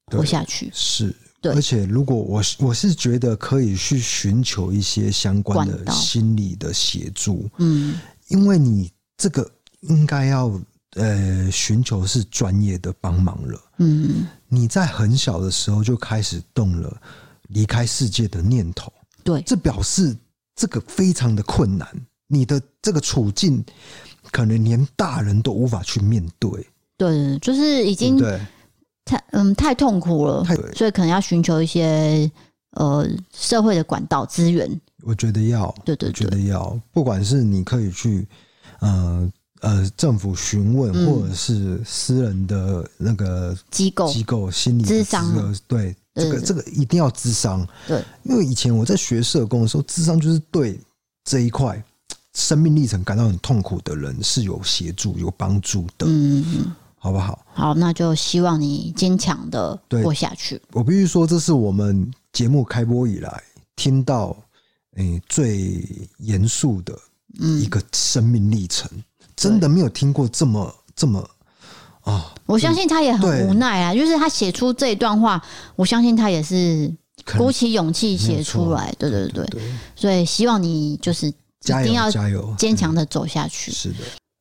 [0.05, 0.69] 活下去。
[0.71, 1.51] 是，对。
[1.55, 7.95] 而且如果我我是觉得可以去寻求一些相关的心理的协助，嗯，
[8.27, 9.49] 因为你这个
[9.81, 10.51] 应该要。
[10.97, 13.61] 呃，寻求是专业的帮忙了。
[13.79, 14.25] 嗯，
[14.55, 17.01] 你在很小的时候就开始动了
[17.49, 18.91] 离开世界的念头。
[19.23, 20.15] 对，这表示
[20.55, 21.87] 这个非常的困难。
[22.27, 23.63] 你的这个处境，
[24.31, 26.49] 可能连大人都无法去面对。
[26.97, 28.17] 对，就是已经
[29.03, 32.31] 太嗯太痛苦了，所以可能要寻求一些
[32.71, 34.81] 呃社会的管道资源。
[35.03, 38.27] 我觉得要，对对觉得要，不管是你可以去，
[38.79, 39.29] 呃。
[39.61, 47.67] 呃，政府询问或者是私人的那个机构机构心理咨商，对这个这个一定要咨商。
[47.87, 50.79] 对，因为以前我在学社工的时候，咨商就是对
[51.23, 51.81] 这一块
[52.33, 56.05] 生命历程感到很痛苦的人是有协助、有帮助的。
[56.05, 57.45] 嗯嗯，好不好？
[57.53, 60.61] 好，那就希望你坚强的过下去。
[60.73, 63.43] 我必须说，这是我们节目开播以来
[63.75, 64.35] 听到
[64.97, 66.93] 诶、欸、最严肃的
[67.39, 68.89] 一个生命历程。
[69.35, 71.27] 真的没有听过这么这么
[72.01, 72.33] 啊！
[72.45, 75.41] 我相信他也很无奈啊，就是他写出这一段话，
[75.75, 76.93] 我相信他也是
[77.37, 78.93] 鼓起勇气写出来。
[78.99, 79.47] 对对对，
[79.95, 81.33] 所以希望你就是一
[81.83, 83.71] 定要加油，坚强的走下去。
[83.71, 83.95] 是的。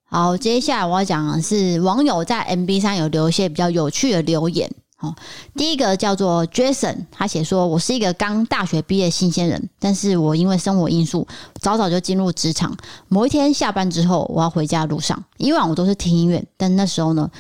[0.07, 4.71] 好，接下来我要讲的是网友在 MB 上有留一些比较有趣的留言。
[5.05, 5.15] 哦，
[5.55, 11.27] 第一个叫做 Jason，他写说：“我是一个刚大学毕业新鲜人，但是我因为生活因素，
[11.61, 12.77] 早早就进入职场。
[13.09, 17.31] 某一天下班之后，我要回家路上，以往我都是听音乐，但那时候呢，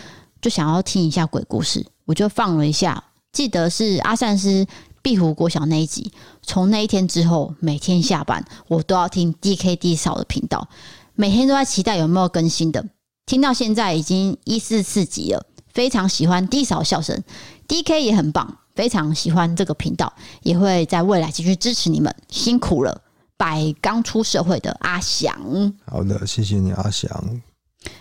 [0.42, 3.02] 就想要听一下鬼故事，我就放了一下，
[3.32, 4.66] 记得是阿善师
[5.02, 6.12] 壁虎国小那一集。
[6.42, 10.68] 从那一天之后，每天下班我都要听 DKD 嫂的频道，
[11.14, 12.84] 每天都在期待有没有更新的。
[13.26, 17.22] 听到现在已经一四四集了，非常喜欢 D 嫂笑声。”
[17.68, 20.12] DK 也很棒，非常喜欢这个频道，
[20.42, 23.00] 也会在未来继续支持你们，辛苦了。
[23.36, 25.34] 拜刚出社会的阿翔，
[25.86, 27.10] 好的，谢谢你，阿翔。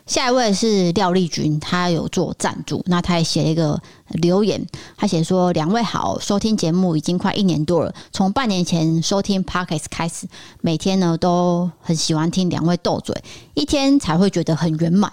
[0.05, 10.27] 下一位是廖丽君，他有做赞助，那他也写了一个留言，他写说：“两位好，收听节目已经快一年多了，从半年前收听 Podcast 开始，
[10.61, 13.21] 每天呢都很喜欢听两位斗嘴，
[13.55, 15.11] 一天才会觉得很圆满。”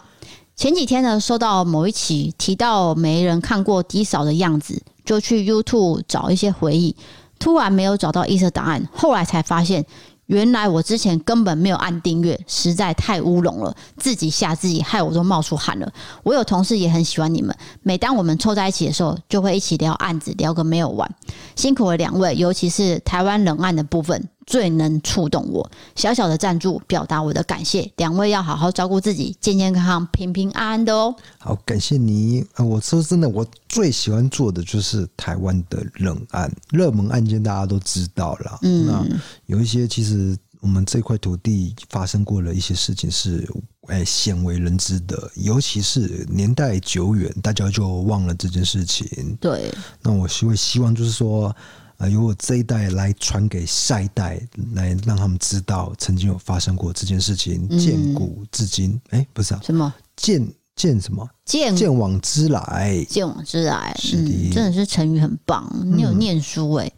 [0.61, 6.95] 前几天呢，收到某一期提到没人看过低嫂的样子，就去 YouTube 找一些回忆，
[7.39, 9.83] 突然没有找到异色档案，后来才发现，
[10.27, 15.91] 原来我之前根本没有按订阅，实在太乌龙了，自己吓自己，害我都冒出汗了。
[16.25, 21.11] 我有同事也很喜欢你们，每当我们凑在一起的时候，就会一起聊案子，聊个没有完。
[21.57, 24.29] 辛苦了两位，尤其是台湾冷案的部分。
[24.51, 27.89] 最能触动我，小小的赞助表达我的感谢。
[27.99, 31.15] 两位要好好照顾自己，健健康康、平平安安的哦。
[31.39, 32.45] 好，感谢你。
[32.57, 38.59] 我说真的，我最喜欢做的就是台湾的冷案、热门案件，大家都知道了。
[38.63, 39.07] 嗯，那
[39.47, 43.49] 有一些其实我们这块土地发生过的一些事情是
[43.87, 49.07] 哎鲜为人知的，尤其是年代久远，大家就忘了这件事情。
[49.41, 49.73] 对，
[50.03, 51.55] 那我希会希望就是说。
[52.01, 54.41] 啊，由我这一代来传给下一代，
[54.73, 58.99] 来让他们知道曾经有发生过这件事情，见古至今。
[59.11, 59.93] 哎、不是啊，什么？
[60.17, 61.29] 见见什么？
[61.45, 66.89] 见见往知来，见往之来，嗯，真的是成语很棒，你有念书哎、欸。
[66.89, 66.97] 嗯、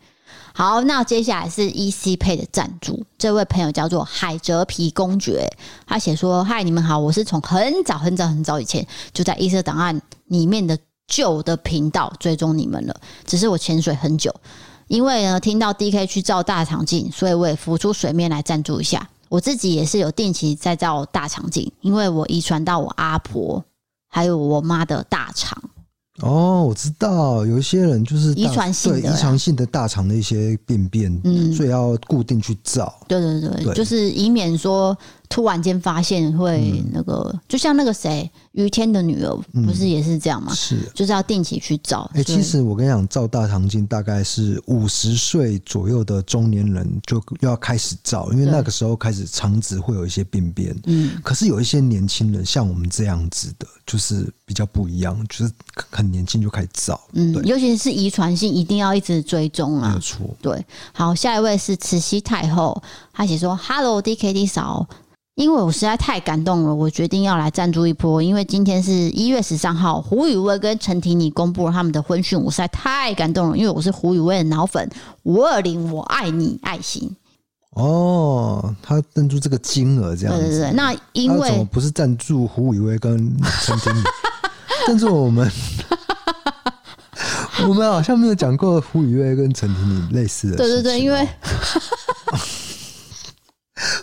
[0.55, 5.51] 好，那接下来是 EC Pay 的赞助，这位朋友叫做海蜇皮公爵，
[5.85, 10.79] 他写说：“嗨，你们好，我是从很早很早很早以前就在异色档案里面的
[11.09, 14.33] 旧的频道追踪你们了，只是我潜水很久。”
[14.93, 19.09] 因为呢，听到 DK 去照大肠镜，所以我也浮出水面来赞助一下。
[19.31, 23.65] 我自己也是有定期在照大肠镜，因为我遗传到我阿婆
[24.11, 25.59] 还有我妈的大肠。
[26.21, 32.95] 哦，我知道有一些人就是遗传性的遗传性的大肠的一些病变，嗯，所以要固定去照。
[33.09, 34.95] 对对对，对就是以免说。
[35.33, 40.53] 突然间发现会那个，嗯、就像那个谁，于天的女儿不是也是这样吗？
[40.53, 42.09] 嗯、是，就是要定期去照。
[42.13, 50.79] 哎、欸，其实我跟你讲，照大肠镜大概是五十岁左右的中年人就要开始照，因为那个时候开始肠子会有一些病变。
[50.85, 55.53] 嗯，可是有一些年轻人，像我们这样子的，就是比较不一样，就是
[55.91, 57.01] 很年轻就开始照。
[57.13, 59.89] 嗯，尤其是遗传性，一定要一直追踪啊。
[59.89, 60.37] 没有错。
[60.43, 64.87] 对，好，下一位是慈禧太后，她写说：“Hello DKD 嫂。”
[65.35, 68.23] 因为我实在太感动了，我决定要来赞助一波。
[68.23, 73.57] 因为今天是一月十三号，胡宇威跟陈婷妮公布了他们的婚讯，我实在太感动了。
[73.57, 74.87] 因为我是胡宇威的脑粉，
[75.23, 77.17] 五二零我爱你爱心。
[77.71, 80.73] 哦，他赞助这个金额这样子，对对对。
[80.73, 83.17] 那因为怎么不是赞助胡宇威跟
[83.63, 84.03] 陈婷妮，
[84.87, 85.51] 赞助我们？
[87.67, 90.57] 我们好像没有讲过胡宇威跟陈婷妮类似的。
[90.59, 91.27] 对对对，因为。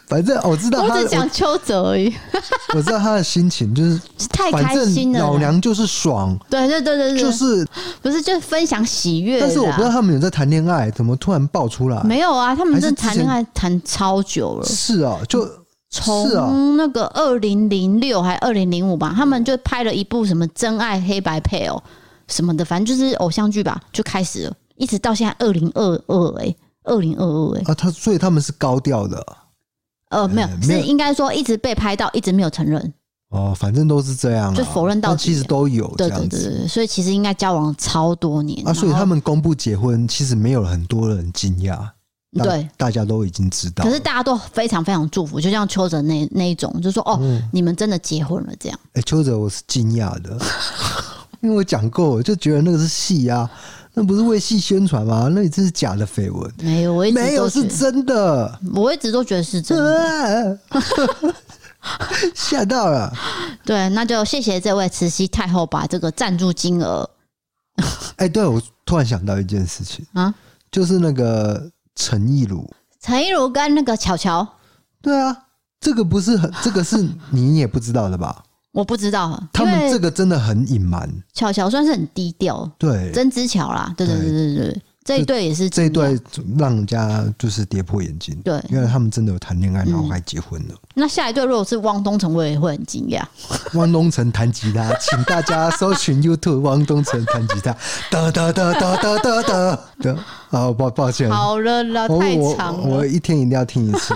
[0.09, 2.11] 反正我知道他，我只讲邱泽而已。
[2.75, 4.01] 我知道他的心情就是
[4.33, 6.35] 太开心了，老娘就是爽。
[6.49, 7.65] 对对对对对，就是
[8.01, 9.39] 不是就是分享喜悦。
[9.39, 12.01] 但是我不知道他们有在谈恋爱，怎么突然爆出来？
[12.03, 14.65] 没有啊，他们这谈恋爱谈超久了。
[14.65, 15.47] 是啊，就
[15.91, 21.77] 从那个二零零六还二零零五吧，他们就拍了一部什么《真爱黑白配偶》
[22.27, 29.23] 什么的，反正就是偶像剧吧，就开始了，一直到现在二零二二哎，二零二二哎啊，他所以他们是高调的。
[30.09, 32.93] 呃，没有，是应该说一直被拍到，一直没有承认。
[33.29, 35.87] 哦，反正都是这样，就否认到其实都有。
[35.95, 38.73] 对对对对，所以其实应该交往超多年啊。
[38.73, 41.79] 所以他们公布结婚，其实没有很多人惊讶。
[42.43, 43.83] 对，大家都已经知道。
[43.83, 47.19] 可是大家都非常非常祝福，就像邱泽那那一种，就说哦，
[47.51, 48.79] 你们真的结婚了这样。
[48.93, 50.37] 哎，邱泽，我是惊讶的，
[51.41, 53.49] 因为我讲过，我就觉得那个是戏呀。
[53.99, 55.29] 那不是为戏宣传吗？
[55.29, 56.49] 那你这是假的绯闻。
[56.59, 58.57] 没有，我一直没有是真的。
[58.73, 60.59] 我一直都觉得是真的，
[62.33, 63.13] 吓到了。
[63.65, 67.09] 对，那就谢谢这位慈禧太后把这个赞助金额。
[68.15, 70.33] 哎、欸，对，我突然想到一件事情啊，
[70.71, 72.71] 就是那个陈亦儒，
[73.01, 74.47] 陈亦儒跟那个巧巧。
[75.01, 75.35] 对啊，
[75.81, 78.43] 这个不是很，这个是你也不知道的吧？
[78.71, 81.09] 我不知道他们这个真的很隐瞒。
[81.33, 83.11] 巧巧算是很低调对。
[83.11, 84.29] 曾之巧啦对对对。
[84.29, 86.15] 对对这一对也是这一对
[86.55, 88.61] 让人家就是跌破眼镜对。
[88.69, 90.75] 因为他们真的有谈恋爱然后还结婚了。
[90.93, 93.23] 那下一对如果是汪东城我也会很惊讶。
[93.73, 97.75] 汪东城弹吉他 请大家搜寻 youtube 汪东城弹吉他。
[98.11, 100.17] 得得得得得得得
[100.49, 101.27] 好抱抱歉。
[101.31, 102.87] 好了了太长了。
[102.87, 104.13] 我一天一定要听一次。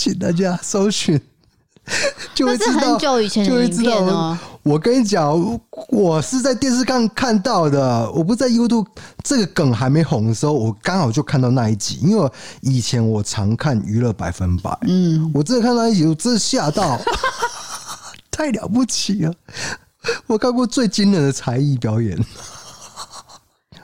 [0.00, 1.20] 请大家搜寻。
[2.34, 4.38] 就是很久以前的影片哦。
[4.62, 8.86] 我跟你讲，我是在电视上看到的，我不在 YouTube。
[9.22, 11.98] 这个梗还没红的时候，我刚好就看到那一集。
[12.02, 12.30] 因为
[12.62, 16.98] 以前我常看娱乐百分百，嗯，我真的看到那一集，我真的吓到，
[18.30, 19.34] 太了不起了！
[20.26, 22.16] 我看过最惊人的才艺表演，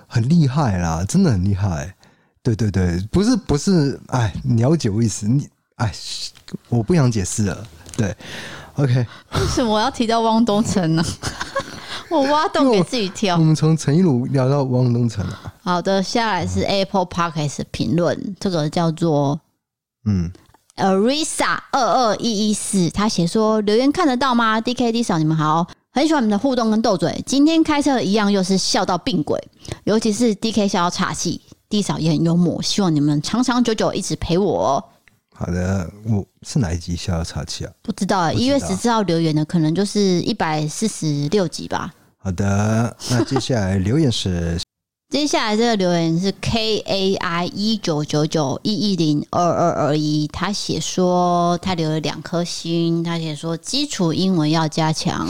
[0.06, 1.94] 很厉害啦，真的很厉害。
[2.42, 5.26] 对对对，不是不是，哎，你了解我意思？
[5.26, 5.92] 你哎，
[6.68, 7.66] 我不想解释了。
[7.96, 8.14] 对
[8.76, 8.94] ，OK。
[8.94, 11.04] 为什么我要提到汪东城呢？
[12.08, 13.34] 我挖洞给自己跳。
[13.34, 15.52] 我，我们从陈一鲁聊到汪东城了。
[15.62, 19.38] 好的，下来是 Apple Podcast 评论，嗯、这个叫做
[20.04, 20.30] 嗯
[20.76, 27.22] ，Arisa 二二一一四，他写说留言看得到吗？DKD 嫂，你们好，很喜欢你们的互动跟斗嘴。
[27.26, 29.38] 今天开车一样又是笑到病鬼，
[29.84, 34.82] 尤其是 DK 笑到岔气，D 嫂也很幽默，希望你们长长久久一直陪我。
[35.38, 37.72] 好的，我是哪一集笑到岔气啊？
[37.82, 41.92] 不知道，一月十四号留言的可能就是一百四十六集吧。
[42.16, 44.58] 好的，那接下来留言是，
[45.12, 55.28] 接下来这个留言是 K A I 一九九九一一零二二二一，他写说他留了两颗星，他写说基础英文要加强。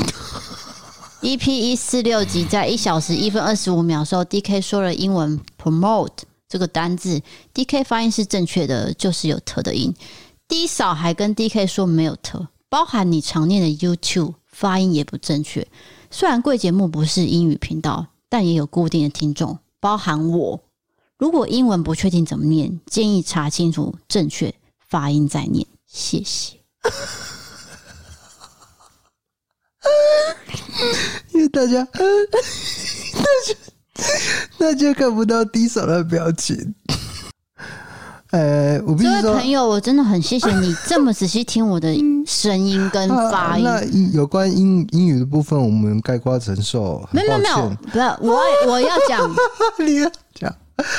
[1.22, 6.12] EP 一四六集在一小时一分二十五秒的时候，DK 说了英文 promote。
[6.49, 7.20] 这个单字
[7.55, 9.94] DK 发音是正确的，就是有“特”的音。
[10.49, 15.66] D 嫂还跟 DK 说没有“特”，包含你常念的 YouTube 发音也不正确。
[16.11, 20.61] 虽然贵节目不是英语频道，但也有固定的听众，包含我。
[21.18, 25.66] 如果英文不确定怎么念，建议查清楚正确发音再念。
[25.86, 26.61] 谢谢。
[31.32, 32.01] 因为大家，大
[33.47, 33.55] 家。
[34.59, 36.74] 那就看不到低嫂的表情。
[38.32, 43.66] 呃，我必须说，这位朋友，我真的很谢谢你这么仔细听我的 声音跟发音。
[43.66, 47.09] 啊、那有关英英语的部分，我们概括承受。
[47.12, 49.30] 没有没有不要，我我要讲，
[49.78, 50.53] 你要讲。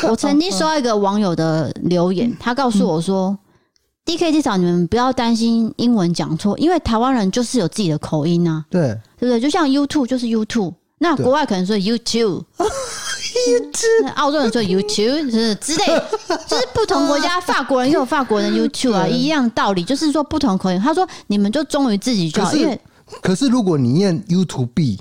[0.10, 3.38] 我曾经收到一个网友的留言，他告诉我说
[4.06, 9.40] ：“DK 嫂，你们不要担心英文讲错，因为台湾人就是有自己的口音啊。”对，对不对？
[9.40, 10.74] 就像 YouTube 就是 YouTube。
[11.00, 12.44] 那国外可能说 YouTube，YouTube，
[14.16, 15.86] 澳洲人说 YouTube 是之类，
[16.48, 20.80] 就是不同国家，法国人又有法国人 YouTube 啊，一样道理，就是说不同口音。
[20.80, 22.80] 他说你们就忠于自己就好，因为
[23.22, 24.98] 可是如果你念 YouTube，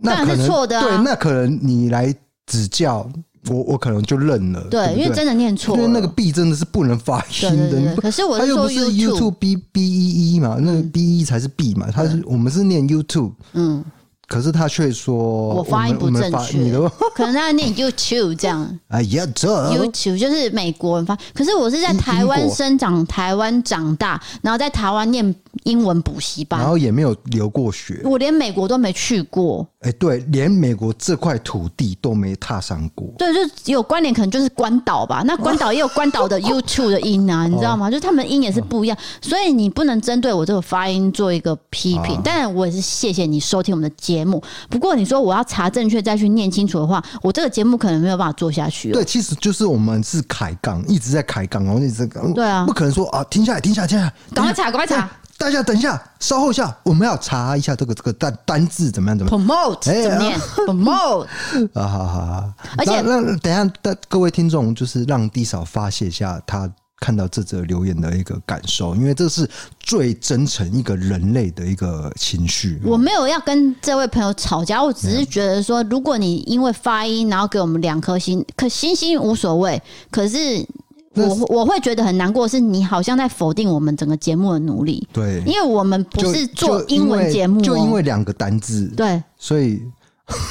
[0.00, 2.12] 那可能是错的，对，那可能你来
[2.46, 3.08] 指教
[3.48, 4.60] 我，我可能就认了。
[4.68, 7.94] 对，因为真的念错，因为那个 B 真的是不能发音的。
[7.96, 13.84] 可是我是说 YouTube B B E E 嘛，那个 B E 才是 B 嘛，他是我们是念 YouTube，嗯。
[14.28, 15.16] 可是他却说
[15.54, 16.78] 我，发音不正确，
[17.16, 18.78] 可能他念 YouTube 这样。
[18.88, 21.16] 哎 呀，这 YouTube 就是美国人发。
[21.32, 28.02] 可是我是在台湾生长，台湾长大，然后在台湾念英文补习班，然后也没有留过学。
[28.04, 29.66] 我连美国都没去过。
[29.80, 33.06] 哎，对，连美国这块土地都没踏上过。
[33.16, 35.22] 对，就有关联，可能就是关岛吧。
[35.24, 37.90] 那关岛也有关岛的 YouTube 的音啊，你知道吗？
[37.90, 42.20] 就他们音也是不一样，所以你不能针对我这个发音做一个批评。
[42.22, 44.17] 当然，我也是谢谢你收听我们的节目。
[44.18, 48.90] 节目，不过你说我要查正确再去念清楚的话，我这个节目可能没有办法做下去。
[48.90, 55.08] 对，其实就是我们是开杠，一直在开杠，然后一直在对啊，不可能说啊，停下来，停下来，停下来，赶快查，赶快查。
[55.38, 59.16] 大家等一下，稍后一下，我们要查一下这个这个单单字怎么样？
[59.16, 60.02] 怎么 promote？
[60.02, 60.36] 怎么念？
[60.66, 61.26] promote？
[61.74, 62.52] 啊，好好好。
[62.76, 63.70] 而且，那等一下，
[64.08, 66.68] 各位听众就是让 D 嫂发泄一下他。
[67.00, 72.80] 看到这则留言的一个感受，因为这是最真诚一个人类的一个情绪。
[72.84, 79.80] 我没有要跟这位朋友吵架，我只是觉得说，如果你因为发音，然后给我们两颗星，可星星无所谓。
[80.10, 80.66] 可是
[81.14, 85.06] 我我会觉得很难过，是你好像在否定我们整个节目的努力。
[85.12, 89.80] 对，因为我们不是做英文节目，就因为两个单字，对，所以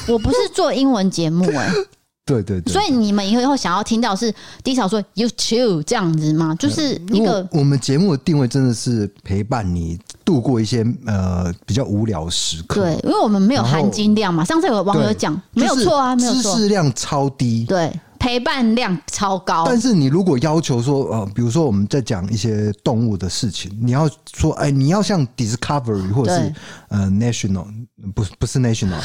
[0.07, 1.69] 我不是做英文节目，哎。
[2.27, 6.53] 对对对，所以你们以后想要听到是低潮说 YouTube 这样子吗？
[6.59, 12.81] 就是一个我们节目的定位真的是陪伴你度过一些呃比较无聊时刻。
[12.81, 14.43] 对，因为我们没有含金量嘛。
[14.43, 17.63] 上次有个网友讲没有错啊，没有错，知识量超低。
[17.63, 19.63] 对，陪伴量超高。
[19.65, 26.53] 但是你如果要求说，呃，比如说我们在讲一些动物的事情，你要说，哎，你要像 Discovery 或者是
[26.89, 27.65] 呃 National，
[28.13, 28.99] 不不是 National。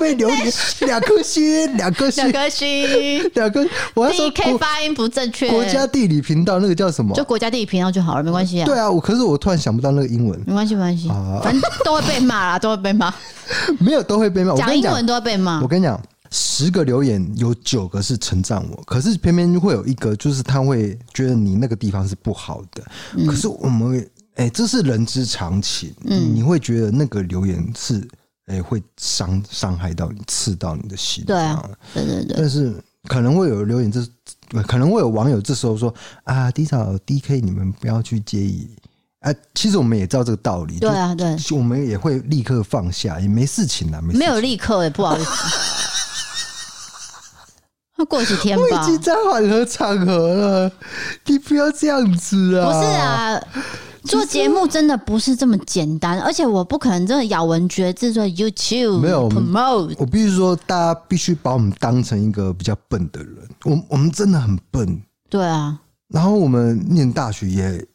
[0.00, 0.52] 被留言
[0.86, 3.64] 两颗星，两颗星，两颗星，两颗。
[3.94, 5.50] 我要说 DK 发音不正确。
[5.50, 7.14] 国家地理频道那个叫什么？
[7.14, 8.64] 就国家地理频道就好了，没关系啊。
[8.64, 10.40] 对啊，我可是我突然想不到那个英文。
[10.46, 13.12] 没关系，没关系，啊、反正都会被骂啦，都会被骂。
[13.78, 14.56] 没有，都会被骂。
[14.56, 15.60] 讲英文都会被骂。
[15.60, 22.82] 我跟你讲，十个留言有九个是称赞我，可是偏偏会有一个，就是他会觉得你那个地方是不好的。
[23.16, 23.98] 嗯、可是我们，
[24.36, 25.92] 哎、欸，这是人之常情。
[26.06, 28.06] 嗯，你会觉得那个留言是。
[28.50, 31.24] 哎、欸，会伤伤害到你，刺到你的心。
[31.24, 32.34] 对啊，对对对。
[32.36, 32.74] 但是
[33.04, 34.04] 可能会有留言，这
[34.64, 35.94] 可能会有网友这时候说
[36.24, 38.68] 啊，D 嫂 DK，你们不要去介意。
[39.20, 40.80] 哎、啊，其实我们也知道这个道理。
[40.80, 41.36] 对啊，对。
[41.52, 44.14] 我们也会立刻放下，也没事情了，没。
[44.14, 45.30] 没有立刻，也不好意思。
[47.96, 48.64] 那过几天吧。
[48.64, 50.72] 我已经在缓和场合了，
[51.26, 52.66] 你不要这样子啊！
[52.66, 53.40] 不是啊。
[54.04, 59.94] 做节目真的不是这么简单，而且我不可能真的咬文嚼字说 YouTube 没有 promote。
[59.98, 63.36] 我必须说，大家必须把我们当成一个比较笨的人。
[63.64, 65.02] 我我们真的很笨。
[65.28, 65.80] 对啊。
[66.08, 67.86] 然后我们念大学也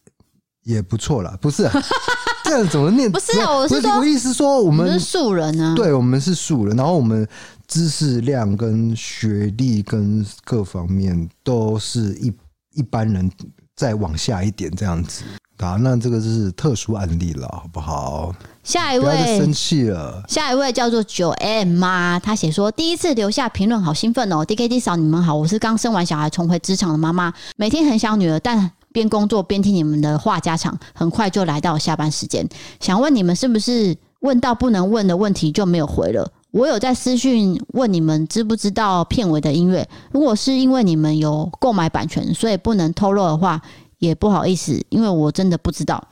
[0.64, 1.74] 也不错啦，不是、啊、
[2.46, 3.12] 这样怎么念？
[3.12, 5.76] 不是啊，我是说，我意思说我们，是素人啊。
[5.76, 6.78] 对，我们是素人。
[6.78, 7.28] 然后我们
[7.68, 12.32] 知识量跟学历跟各方面都是一
[12.76, 13.30] 一般人
[13.76, 15.24] 再往下一点这样子。
[15.58, 18.34] 啊，那这个是特殊案例了，好不好？
[18.62, 20.22] 下一位生气了。
[20.28, 32.46] 下一位叫做九 M 妈，她写说第一次留下评论，好兴奋哦！DKD 嫂，你们好，我是刚生完小孩重回职场的妈妈，每天很想女儿，但边工作边听你们的话家常，很快就来到下班时间。
[32.82, 36.30] 想问你们，是不是问到不能问的问题就没有回了？
[36.52, 39.88] 我有在私讯问你们知不知道片尾的音乐？
[40.12, 43.62] 如果是因为你们有购买版权，所以不能透露的话。
[44.00, 46.04] 也不好意思，因为我真的不知道。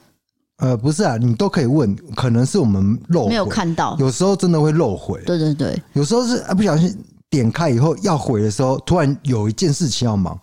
[0.58, 5.20] 呃，不是啊，你都可以问，可能是我们漏没有看到，有时候真的会漏回。
[5.24, 6.96] 对对对，有时候是啊，不小心
[7.28, 10.38] 点开以后要回的时候，突然有一件事情要忙，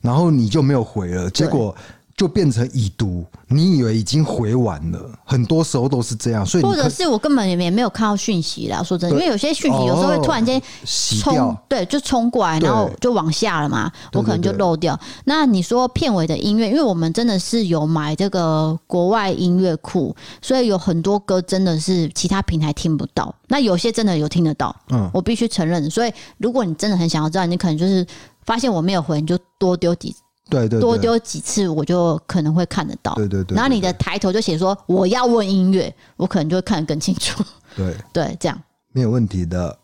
[0.00, 1.74] 然后你就没有回了，结果。
[2.16, 8.82] 就变成已读，你以为已经回完了，很多时候都是这样，所以或者是我根本也没有看到讯息啦。
[8.82, 14.98] 说真的，因为有些讯息有时候会突然间冲，对，就冲过来，然后就往下了嘛，我可能就漏掉。
[15.24, 23.34] 那你说片尾的音乐，因为我们真的是有买这个国外音乐库，所以有很多歌真的是其他平台听不到。
[23.48, 25.90] 那有些真的有听得到，嗯，我必须承认。
[25.90, 28.06] 所以如果你真的很想要知道，你可能就是
[28.44, 30.14] 发现我没有回，你就多丢几。
[30.52, 33.14] 对，对对，多丢几次我就可能会看得到。
[33.14, 37.42] 对对对，然后你的抬头就写说我要问音乐，我可能就会看得更清楚。
[37.74, 39.76] 对 对，这样没有问题的。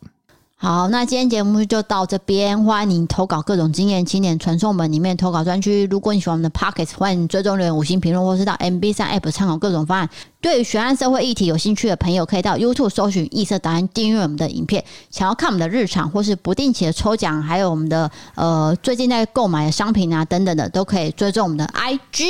[0.61, 2.65] 好，那今天节目就到这边。
[2.65, 5.87] 欢迎您投稿各种经验，青年传送门里面投稿专区。
[5.89, 10.11] 如果你喜欢我们的 Pockets，欢迎追踪留言、五星评论，或是到 MB 三 App 参考各种方案。
[10.41, 14.85] 对于悬案社会议题有兴趣的朋友，可以到 YouTube 搜寻“异色档案”，订阅我们的影片。
[15.13, 22.27] 想要看我们的日常，或是不定期的抽奖，还有我们的呃最近在购买的商品啊等等的，都可以追踪我们的 IG。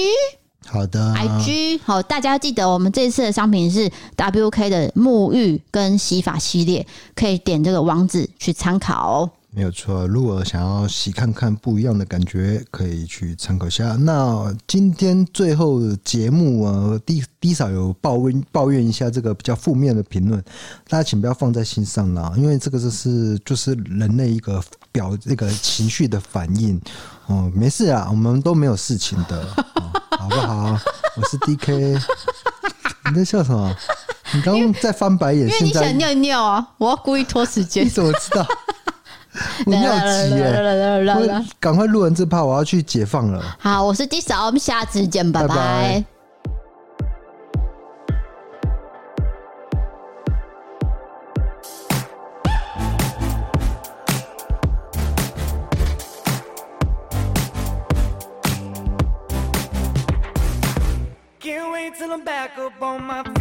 [0.71, 9.31] 好的，IG 好，大家记得我们这次的商品是 WK 的沐浴跟洗发系列，可以点这个网址去参考哦。
[9.51, 13.97] 没有错，如果想要洗看看不一样的感觉，可以去参考一下。
[13.97, 20.41] 那今天最后节目啊低低少有抱怨抱怨一下这个比较负面的评论，
[20.87, 24.63] 大家请不要放在心上啦，因为这个就是就是人类一个
[24.93, 26.81] 表这个情绪的反应
[27.27, 29.47] 哦，没事啊，我们都没有事情的。
[30.19, 30.79] 好不好？
[31.17, 32.01] 我是 DK，
[33.11, 33.75] 你在笑什么？
[34.33, 36.67] 你刚刚在翻白眼，因为你想尿尿啊！
[36.77, 38.47] 我要故意拖时间，你怎么知道？
[39.65, 41.45] 我尿急耶！
[41.61, 43.57] 赶快录完这趴，我要去解放了。
[43.61, 45.49] 好，我是 D 嫂，我们下次见，拜拜。
[45.49, 46.18] 拜拜。
[62.69, 63.38] up on my